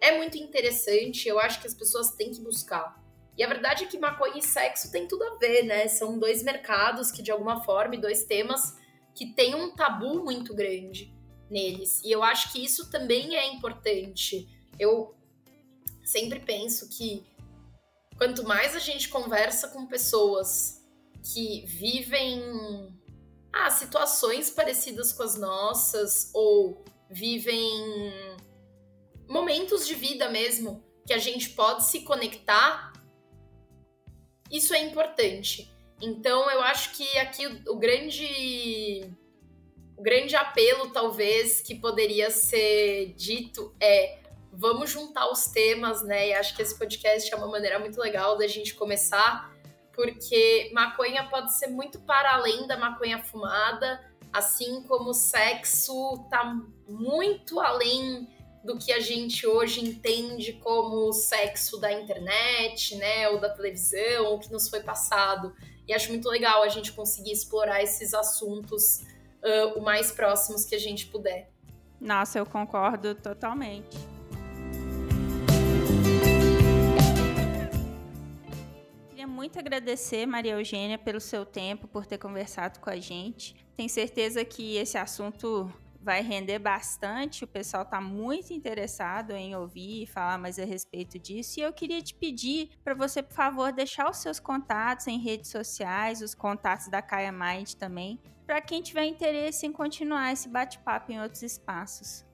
é 0.00 0.16
muito 0.16 0.36
interessante. 0.36 1.28
Eu 1.28 1.38
acho 1.38 1.60
que 1.60 1.66
as 1.66 1.74
pessoas 1.74 2.12
têm 2.12 2.32
que 2.32 2.40
buscar. 2.40 3.02
E 3.36 3.44
a 3.44 3.48
verdade 3.48 3.84
é 3.84 3.86
que 3.86 3.98
maconha 3.98 4.38
e 4.38 4.42
sexo 4.42 4.90
tem 4.90 5.06
tudo 5.06 5.22
a 5.22 5.36
ver, 5.36 5.62
né? 5.62 5.86
São 5.86 6.18
dois 6.18 6.42
mercados 6.42 7.12
que, 7.12 7.22
de 7.22 7.30
alguma 7.30 7.62
forma, 7.62 7.94
e 7.94 8.00
dois 8.00 8.24
temas 8.24 8.76
que 9.14 9.32
têm 9.32 9.54
um 9.54 9.74
tabu 9.74 10.24
muito 10.24 10.54
grande 10.54 11.14
neles. 11.50 12.02
E 12.04 12.10
eu 12.10 12.22
acho 12.22 12.52
que 12.52 12.62
isso 12.62 12.90
também 12.90 13.36
é 13.36 13.52
importante. 13.52 14.48
Eu 14.78 15.14
sempre 16.04 16.40
penso 16.40 16.88
que 16.88 17.24
quanto 18.16 18.44
mais 18.44 18.74
a 18.74 18.78
gente 18.78 19.08
conversa 19.08 19.68
com 19.68 19.86
pessoas 19.86 20.84
que 21.32 21.64
vivem 21.66 22.42
ah, 23.52 23.70
situações 23.70 24.50
parecidas 24.50 25.12
com 25.12 25.22
as 25.22 25.36
nossas 25.36 26.30
ou 26.34 26.84
vivem 27.10 27.72
momentos 29.28 29.86
de 29.86 29.94
vida 29.94 30.28
mesmo 30.28 30.82
que 31.06 31.12
a 31.12 31.18
gente 31.18 31.50
pode 31.50 31.84
se 31.86 32.00
conectar, 32.00 32.92
isso 34.50 34.74
é 34.74 34.82
importante. 34.82 35.70
Então 36.00 36.50
eu 36.50 36.62
acho 36.62 36.96
que 36.96 37.18
aqui 37.18 37.46
o, 37.46 37.72
o 37.72 37.76
grande 37.78 39.10
o 39.96 40.02
grande 40.02 40.36
apelo 40.36 40.90
talvez 40.90 41.60
que 41.60 41.74
poderia 41.74 42.30
ser 42.30 43.14
dito 43.16 43.74
é 43.80 44.20
vamos 44.52 44.90
juntar 44.90 45.30
os 45.30 45.46
temas, 45.46 46.02
né? 46.02 46.28
E 46.28 46.34
acho 46.34 46.54
que 46.54 46.62
esse 46.62 46.78
podcast 46.78 47.32
é 47.32 47.36
uma 47.36 47.48
maneira 47.48 47.78
muito 47.78 48.00
legal 48.00 48.36
da 48.36 48.46
gente 48.46 48.74
começar, 48.74 49.52
porque 49.92 50.70
maconha 50.72 51.28
pode 51.28 51.52
ser 51.52 51.68
muito 51.68 52.00
para 52.00 52.34
além 52.34 52.66
da 52.66 52.76
maconha 52.76 53.22
fumada, 53.22 54.00
assim 54.32 54.82
como 54.82 55.12
sexo 55.12 56.26
tá 56.30 56.56
muito 56.88 57.60
além 57.60 58.28
do 58.64 58.78
que 58.78 58.92
a 58.92 59.00
gente 59.00 59.46
hoje 59.46 59.80
entende 59.80 60.54
como 60.54 61.12
sexo 61.12 61.78
da 61.78 61.92
internet, 61.92 62.96
né, 62.96 63.28
ou 63.28 63.40
da 63.40 63.48
televisão, 63.48 64.34
o 64.34 64.38
que 64.38 64.50
nos 64.52 64.68
foi 64.68 64.80
passado. 64.80 65.54
E 65.86 65.92
acho 65.92 66.10
muito 66.10 66.28
legal 66.28 66.62
a 66.62 66.68
gente 66.68 66.92
conseguir 66.92 67.32
explorar 67.32 67.82
esses 67.82 68.12
assuntos 68.12 69.00
uh, 69.42 69.78
o 69.78 69.82
mais 69.82 70.12
próximos 70.12 70.64
que 70.64 70.74
a 70.74 70.78
gente 70.78 71.06
puder. 71.06 71.50
Nossa, 72.00 72.38
eu 72.38 72.46
concordo 72.46 73.14
totalmente. 73.14 73.96
muito 79.38 79.56
agradecer, 79.56 80.26
Maria 80.26 80.54
Eugênia, 80.54 80.98
pelo 80.98 81.20
seu 81.20 81.46
tempo, 81.46 81.86
por 81.86 82.04
ter 82.04 82.18
conversado 82.18 82.80
com 82.80 82.90
a 82.90 82.96
gente. 82.96 83.54
Tenho 83.76 83.88
certeza 83.88 84.44
que 84.44 84.76
esse 84.76 84.98
assunto 84.98 85.72
vai 86.08 86.22
render 86.22 86.58
bastante. 86.58 87.44
O 87.44 87.46
pessoal 87.46 87.82
está 87.82 88.00
muito 88.00 88.50
interessado 88.50 89.32
em 89.32 89.54
ouvir 89.54 90.04
e 90.04 90.06
falar 90.06 90.38
mais 90.38 90.58
a 90.58 90.64
respeito 90.64 91.18
disso. 91.18 91.60
E 91.60 91.62
eu 91.62 91.70
queria 91.70 92.00
te 92.00 92.14
pedir 92.14 92.70
para 92.82 92.94
você, 92.94 93.22
por 93.22 93.34
favor, 93.34 93.70
deixar 93.72 94.10
os 94.10 94.16
seus 94.16 94.40
contatos 94.40 95.06
em 95.06 95.18
redes 95.18 95.50
sociais, 95.50 96.22
os 96.22 96.34
contatos 96.34 96.88
da 96.88 97.02
Kaya 97.02 97.30
Mind 97.30 97.74
também, 97.74 98.18
para 98.46 98.58
quem 98.62 98.80
tiver 98.80 99.04
interesse 99.04 99.66
em 99.66 99.70
continuar 99.70 100.32
esse 100.32 100.48
bate-papo 100.48 101.12
em 101.12 101.20
outros 101.20 101.42
espaços. 101.42 102.24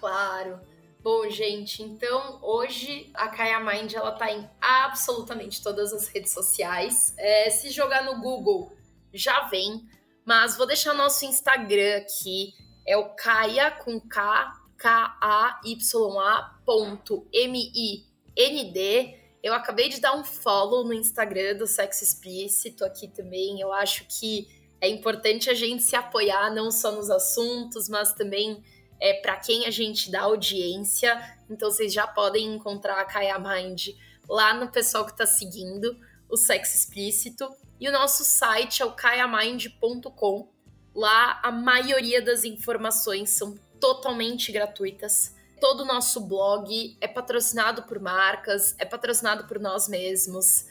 Claro. 0.00 0.58
Bom, 1.02 1.28
gente, 1.28 1.82
então 1.82 2.38
hoje 2.40 3.10
a 3.12 3.28
Kaya 3.28 3.60
Mind 3.60 3.92
ela 3.92 4.12
tá 4.12 4.32
em 4.32 4.48
absolutamente 4.58 5.62
todas 5.62 5.92
as 5.92 6.08
redes 6.08 6.32
sociais. 6.32 7.12
É, 7.18 7.50
se 7.50 7.68
jogar 7.68 8.06
no 8.06 8.22
Google, 8.22 8.72
já 9.12 9.48
vem. 9.48 9.86
Mas 10.24 10.56
vou 10.56 10.66
deixar 10.66 10.94
nosso 10.94 11.26
Instagram 11.26 11.98
aqui. 11.98 12.54
É 12.86 12.96
o 12.96 13.10
Kaya 13.10 13.70
com 13.70 14.00
K, 14.00 14.60
K-A-Y-A 14.76 16.60
ponto 16.64 17.26
M-I-N-D. 17.32 19.18
Eu 19.42 19.54
acabei 19.54 19.88
de 19.88 20.00
dar 20.00 20.14
um 20.14 20.24
follow 20.24 20.84
no 20.84 20.92
Instagram 20.92 21.56
do 21.56 21.66
Sexo 21.66 22.04
Explícito 22.04 22.84
aqui 22.84 23.08
também. 23.08 23.60
Eu 23.60 23.72
acho 23.72 24.06
que 24.06 24.48
é 24.80 24.88
importante 24.88 25.50
a 25.50 25.54
gente 25.54 25.82
se 25.82 25.96
apoiar 25.96 26.52
não 26.52 26.70
só 26.70 26.92
nos 26.92 27.10
assuntos, 27.10 27.88
mas 27.88 28.12
também 28.12 28.62
é, 29.00 29.14
para 29.14 29.36
quem 29.36 29.66
a 29.66 29.70
gente 29.70 30.10
dá 30.10 30.22
audiência. 30.22 31.20
Então 31.50 31.70
vocês 31.70 31.92
já 31.92 32.06
podem 32.06 32.54
encontrar 32.54 33.00
a 33.00 33.04
Kaya 33.04 33.38
Mind 33.38 33.88
lá 34.28 34.54
no 34.54 34.70
pessoal 34.70 35.04
que 35.04 35.12
está 35.12 35.26
seguindo 35.26 35.96
o 36.28 36.36
sexo 36.36 36.76
explícito. 36.76 37.48
E 37.78 37.88
o 37.88 37.92
nosso 37.92 38.24
site 38.24 38.80
é 38.80 38.86
o 38.86 38.92
kayamind.com. 38.92 40.51
Lá 40.94 41.40
a 41.42 41.50
maioria 41.50 42.20
das 42.20 42.44
informações 42.44 43.30
são 43.30 43.58
totalmente 43.80 44.52
gratuitas. 44.52 45.34
Todo 45.60 45.82
o 45.82 45.86
nosso 45.86 46.20
blog 46.20 46.96
é 47.00 47.08
patrocinado 47.08 47.82
por 47.84 47.98
marcas, 47.98 48.74
é 48.78 48.84
patrocinado 48.84 49.46
por 49.46 49.58
nós 49.58 49.88
mesmos. 49.88 50.66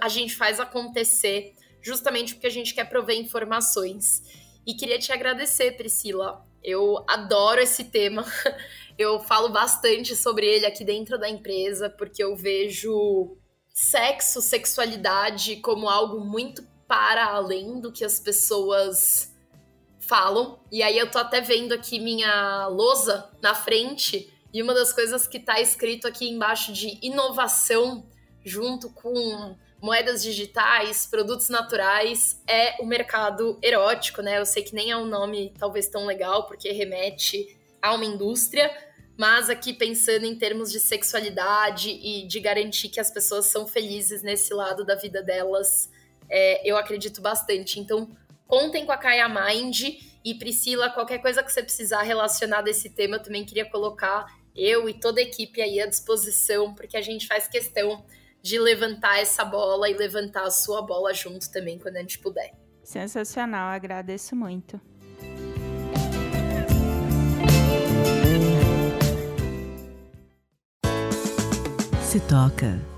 A 0.00 0.08
gente 0.08 0.34
faz 0.34 0.58
acontecer 0.58 1.54
justamente 1.82 2.34
porque 2.34 2.46
a 2.46 2.50
gente 2.50 2.74
quer 2.74 2.88
prover 2.88 3.16
informações. 3.18 4.22
E 4.66 4.74
queria 4.74 4.98
te 4.98 5.12
agradecer, 5.12 5.76
Priscila. 5.76 6.44
Eu 6.62 7.04
adoro 7.08 7.60
esse 7.60 7.84
tema. 7.84 8.24
Eu 8.98 9.20
falo 9.20 9.50
bastante 9.50 10.16
sobre 10.16 10.46
ele 10.46 10.64
aqui 10.64 10.82
dentro 10.82 11.18
da 11.18 11.28
empresa, 11.28 11.90
porque 11.90 12.24
eu 12.24 12.34
vejo 12.34 13.36
sexo, 13.74 14.40
sexualidade 14.40 15.56
como 15.56 15.86
algo 15.86 16.24
muito 16.24 16.66
para 16.88 17.26
além 17.26 17.78
do 17.78 17.92
que 17.92 18.06
as 18.06 18.18
pessoas 18.18 19.35
falam. 20.06 20.58
E 20.70 20.82
aí 20.82 20.98
eu 20.98 21.10
tô 21.10 21.18
até 21.18 21.40
vendo 21.40 21.72
aqui 21.72 21.98
minha 21.98 22.66
lousa 22.68 23.30
na 23.40 23.54
frente, 23.54 24.32
e 24.52 24.62
uma 24.62 24.72
das 24.72 24.92
coisas 24.92 25.26
que 25.26 25.38
tá 25.38 25.60
escrito 25.60 26.06
aqui 26.06 26.28
embaixo 26.30 26.72
de 26.72 26.98
inovação, 27.02 28.06
junto 28.44 28.88
com 28.90 29.56
moedas 29.80 30.22
digitais, 30.22 31.06
produtos 31.06 31.48
naturais, 31.48 32.42
é 32.46 32.80
o 32.80 32.86
mercado 32.86 33.58
erótico, 33.62 34.22
né? 34.22 34.38
Eu 34.38 34.46
sei 34.46 34.62
que 34.62 34.74
nem 34.74 34.90
é 34.90 34.96
um 34.96 35.06
nome 35.06 35.52
talvez 35.58 35.88
tão 35.88 36.06
legal, 36.06 36.46
porque 36.46 36.72
remete 36.72 37.56
a 37.82 37.92
uma 37.92 38.04
indústria, 38.04 38.74
mas 39.16 39.50
aqui 39.50 39.72
pensando 39.72 40.24
em 40.24 40.36
termos 40.36 40.72
de 40.72 40.80
sexualidade 40.80 41.90
e 41.90 42.26
de 42.26 42.40
garantir 42.40 42.88
que 42.88 43.00
as 43.00 43.10
pessoas 43.10 43.46
são 43.46 43.66
felizes 43.66 44.22
nesse 44.22 44.52
lado 44.54 44.84
da 44.84 44.94
vida 44.94 45.22
delas, 45.22 45.90
é, 46.28 46.68
eu 46.68 46.76
acredito 46.76 47.20
bastante. 47.20 47.78
Então, 47.78 48.08
contem 48.46 48.86
com 48.86 48.92
a 48.92 48.96
Kaya 48.96 49.28
Mind 49.28 49.80
e 50.24 50.34
Priscila, 50.34 50.90
qualquer 50.90 51.18
coisa 51.18 51.42
que 51.42 51.52
você 51.52 51.62
precisar 51.62 52.02
relacionada 52.02 52.68
a 52.68 52.70
esse 52.70 52.90
tema, 52.90 53.16
eu 53.16 53.22
também 53.22 53.44
queria 53.44 53.64
colocar 53.64 54.26
eu 54.54 54.88
e 54.88 54.94
toda 54.94 55.20
a 55.20 55.22
equipe 55.22 55.60
aí 55.60 55.80
à 55.80 55.86
disposição, 55.86 56.74
porque 56.74 56.96
a 56.96 57.02
gente 57.02 57.26
faz 57.26 57.46
questão 57.46 58.04
de 58.42 58.58
levantar 58.58 59.18
essa 59.18 59.44
bola 59.44 59.88
e 59.90 59.94
levantar 59.94 60.44
a 60.44 60.50
sua 60.50 60.80
bola 60.82 61.12
junto 61.12 61.50
também 61.50 61.78
quando 61.78 61.96
a 61.96 62.00
gente 62.00 62.18
puder. 62.18 62.54
Sensacional, 62.82 63.68
agradeço 63.68 64.36
muito. 64.36 64.80
Se 72.02 72.20
toca. 72.20 72.95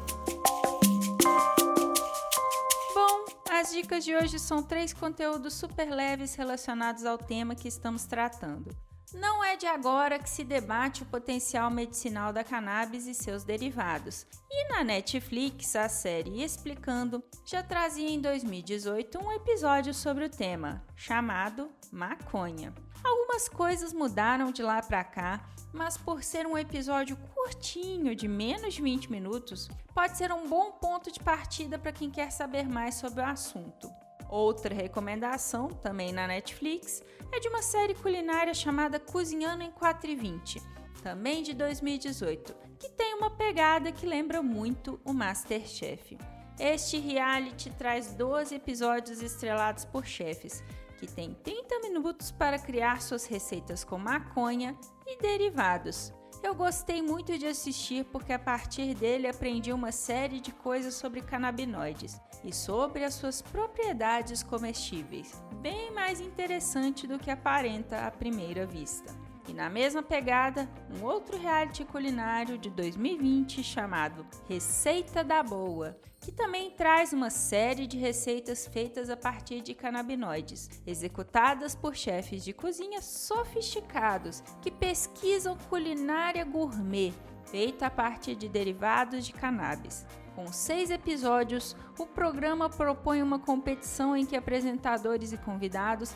As 3.69 3.75
dicas 3.75 4.03
de 4.03 4.17
hoje 4.17 4.39
são 4.39 4.63
três 4.63 4.95
conteúdos 4.95 5.53
super 5.53 5.91
leves 5.91 6.35
relacionados 6.35 7.05
ao 7.05 7.19
tema 7.19 7.55
que 7.55 7.69
estamos 7.69 8.07
tratando. 8.07 8.75
Não 9.15 9.43
é 9.43 9.57
de 9.57 9.67
agora 9.67 10.19
que 10.19 10.29
se 10.29 10.45
debate 10.45 11.03
o 11.03 11.07
potencial 11.07 11.71
medicinal 11.71 12.31
da 12.31 12.45
cannabis 12.45 13.07
e 13.07 13.15
seus 13.15 13.43
derivados. 13.43 14.27
E 14.51 14.69
na 14.69 14.85
Netflix, 14.85 15.75
a 15.77 15.89
série 15.89 16.43
Explicando 16.43 17.23
já 17.47 17.63
trazia 17.63 18.11
em 18.11 18.21
2018 18.21 19.19
um 19.19 19.33
episódio 19.33 19.95
sobre 19.95 20.27
o 20.27 20.29
tema, 20.29 20.85
chamado 20.95 21.71
Maconha. 21.91 22.75
Algumas 23.03 23.49
coisas 23.49 23.95
mudaram 23.95 24.53
de 24.53 24.63
lá 24.63 24.83
para 24.83 25.03
cá, 25.05 25.41
mas 25.73 25.97
por 25.97 26.23
ser 26.23 26.47
um 26.47 26.59
episódio 26.59 27.17
curtinho, 27.35 28.15
de 28.15 28.29
menos 28.29 28.75
de 28.75 28.83
20 28.83 29.11
minutos, 29.11 29.69
pode 29.95 30.19
ser 30.19 30.31
um 30.33 30.47
bom 30.47 30.73
ponto 30.73 31.11
de 31.11 31.21
partida 31.21 31.79
para 31.79 31.93
quem 31.93 32.11
quer 32.11 32.31
saber 32.31 32.69
mais 32.69 32.97
sobre 32.97 33.23
o 33.23 33.27
assunto. 33.27 33.89
Outra 34.29 34.75
recomendação, 34.75 35.69
também 35.69 36.13
na 36.13 36.27
Netflix, 36.27 37.03
é 37.33 37.41
de 37.41 37.49
uma 37.49 37.63
série 37.63 37.95
culinária 37.95 38.53
chamada 38.53 39.01
Cozinhando 39.01 39.63
em 39.63 39.71
420, 39.71 40.63
também 41.03 41.43
de 41.43 41.55
2018, 41.55 42.55
que 42.79 42.91
tem 42.91 43.15
uma 43.15 43.31
pegada 43.31 43.91
que 43.91 44.07
lembra 44.07 44.43
muito 44.43 45.01
o 45.05 45.13
Masterchef. 45.15 46.19
Este 46.59 46.99
reality 46.99 47.71
traz 47.71 48.13
12 48.15 48.55
episódios 48.55 49.23
estrelados 49.23 49.85
por 49.85 50.05
chefes, 50.05 50.63
que 50.99 51.07
têm 51.07 51.33
30 51.33 51.81
minutos 51.81 52.31
para 52.31 52.59
criar 52.59 53.01
suas 53.01 53.25
receitas 53.25 53.85
com 53.85 53.97
maconha 53.97 54.77
e 55.07 55.17
derivados. 55.17 56.13
Eu 56.43 56.55
gostei 56.55 57.03
muito 57.03 57.37
de 57.37 57.47
assistir 57.47 58.05
porque 58.07 58.33
a 58.33 58.39
partir 58.39 58.95
dele 58.95 59.27
aprendi 59.27 59.73
uma 59.73 59.91
série 59.91 60.41
de 60.41 60.53
coisas 60.53 60.95
sobre 60.95 61.21
canabinoides 61.21 62.21
e 62.45 62.55
sobre 62.55 63.05
as 63.05 63.15
suas 63.15 63.43
propriedades 63.43 64.43
comestíveis, 64.43 65.33
bem 65.61 65.91
mais 65.93 66.21
interessante 66.21 67.07
do 67.07 67.19
que 67.19 67.31
aparenta 67.31 68.07
à 68.07 68.11
primeira 68.11 68.65
vista. 68.65 69.28
E 69.49 69.55
na 69.55 69.71
mesma 69.71 70.03
pegada, 70.03 70.69
um 70.95 71.05
outro 71.07 71.39
reality 71.39 71.83
culinário 71.83 72.59
de 72.59 72.69
2020 72.69 73.65
chamado 73.65 74.27
Receita 74.47 75.25
da 75.25 75.43
Boa, 75.43 75.99
que 76.21 76.31
também 76.31 76.71
traz 76.71 77.15
uma 77.15 77.31
série 77.31 77.87
de 77.87 77.97
receitas 77.97 78.67
feitas 78.67 79.09
a 79.09 79.17
partir 79.17 79.63
de 79.63 79.75
canabinoides, 79.75 80.69
executadas 80.87 81.75
por 81.75 81.97
chefes 81.97 82.45
de 82.45 82.53
cozinha 82.53 83.01
sofisticados 83.01 84.43
que 84.61 84.71
pesquisam 84.71 85.57
culinária 85.71 86.45
gourmet, 86.45 87.15
feita 87.47 87.87
a 87.87 87.91
partir 87.91 88.35
de 88.35 88.51
derivados 88.51 89.25
de 89.25 89.33
cannabis. 89.33 90.05
Com 90.35 90.53
seis 90.53 90.91
episódios, 90.91 91.75
o 91.99 92.07
programa 92.07 92.69
propõe 92.69 93.23
uma 93.23 93.39
competição 93.39 94.15
em 94.15 94.27
que 94.27 94.37
apresentadores 94.37 95.33
e 95.33 95.39
convidados 95.39 96.15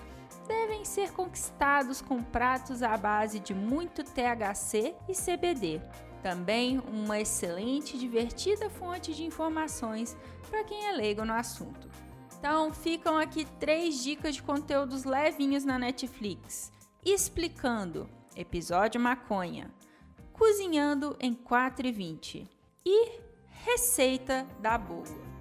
devem 0.53 0.85
ser 0.85 1.13
conquistados 1.13 2.03
com 2.03 2.23
pratos 2.23 2.83
à 2.83 2.97
base 2.97 3.41
de 3.41 3.55
muito 3.55 4.05
THC 4.05 4.95
e 5.09 5.15
CBD. 5.15 5.81
Também 6.23 6.79
uma 6.79 7.19
excelente 7.19 7.97
e 7.97 7.99
divertida 7.99 8.69
fonte 8.69 9.15
de 9.15 9.25
informações 9.25 10.17
para 10.49 10.63
quem 10.63 10.87
é 10.87 10.93
leigo 10.93 11.25
no 11.25 11.33
assunto. 11.33 11.89
Então, 12.39 12.73
ficam 12.73 13.17
aqui 13.17 13.45
três 13.59 14.03
dicas 14.03 14.35
de 14.35 14.43
conteúdos 14.43 15.05
levinhos 15.05 15.65
na 15.65 15.79
Netflix: 15.79 16.71
explicando 17.05 18.09
episódio 18.37 19.01
maconha, 19.01 19.71
cozinhando 20.33 21.17
em 21.19 21.33
4 21.33 21.87
e 21.87 21.93
20 21.93 22.51
e 22.85 23.11
receita 23.65 24.47
da 24.61 24.77
boa. 24.77 25.32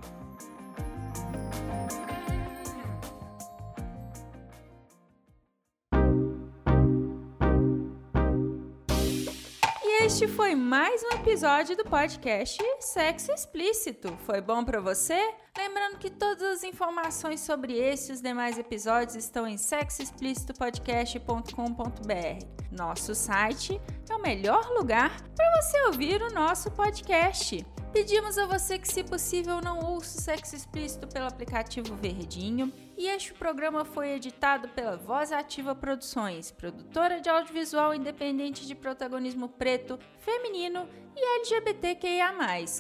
Este 10.22 10.36
foi 10.36 10.54
mais 10.54 11.02
um 11.02 11.16
episódio 11.16 11.76
do 11.76 11.84
podcast 11.84 12.64
Sexo 12.80 13.32
Explícito. 13.32 14.16
Foi 14.24 14.40
bom 14.40 14.64
para 14.64 14.80
você? 14.80 15.34
Lembrando 15.58 15.98
que 15.98 16.12
todas 16.12 16.44
as 16.44 16.64
informações 16.64 17.40
sobre 17.40 17.74
esse 17.74 18.12
e 18.12 18.14
os 18.14 18.22
demais 18.22 18.60
episódios 18.60 19.16
estão 19.16 19.48
em 19.48 19.58
sexoexplicitopodcast.com.br. 19.58 22.46
Nosso 22.72 23.16
site 23.16 23.82
é 24.08 24.16
o 24.16 24.22
melhor 24.22 24.70
lugar 24.70 25.24
para 25.36 25.60
você 25.60 25.82
ouvir 25.88 26.22
o 26.22 26.32
nosso 26.32 26.70
podcast. 26.70 27.66
Pedimos 27.92 28.38
a 28.38 28.46
você 28.46 28.78
que, 28.78 28.88
se 28.88 29.04
possível, 29.04 29.60
não 29.60 29.80
ouça 29.80 30.20
o 30.20 30.22
Sexo 30.22 30.56
Explícito 30.56 31.08
pelo 31.08 31.26
aplicativo 31.26 31.96
Verdinho 31.96 32.72
e 32.98 33.08
este 33.08 33.34
programa 33.34 33.86
foi 33.86 34.12
editado 34.12 34.68
pela 34.70 34.98
Voz 34.98 35.32
Ativa 35.32 35.74
Produções, 35.74 36.52
produtora 36.52 37.20
de 37.20 37.30
audiovisual 37.30 37.94
independente 37.94 38.68
de 38.68 38.76
protagonismo 38.76 39.50
preto, 39.50 39.98
feminino 40.20 40.88
e 41.16 41.40
LGBTQIA+. 41.40 42.34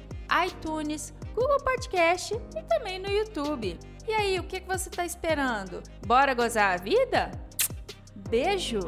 iTunes, 0.46 1.14
Google 1.34 1.60
Podcast 1.64 2.34
e 2.56 2.64
também 2.64 3.00
no 3.00 3.10
YouTube. 3.10 3.78
E 4.08 4.14
aí, 4.14 4.40
o 4.40 4.44
que 4.44 4.60
você 4.62 4.90
está 4.90 5.06
esperando? 5.06 5.82
Bora 6.06 6.34
gozar 6.34 6.74
a 6.74 6.78
vida? 6.78 7.32
Beijo! 8.30 8.80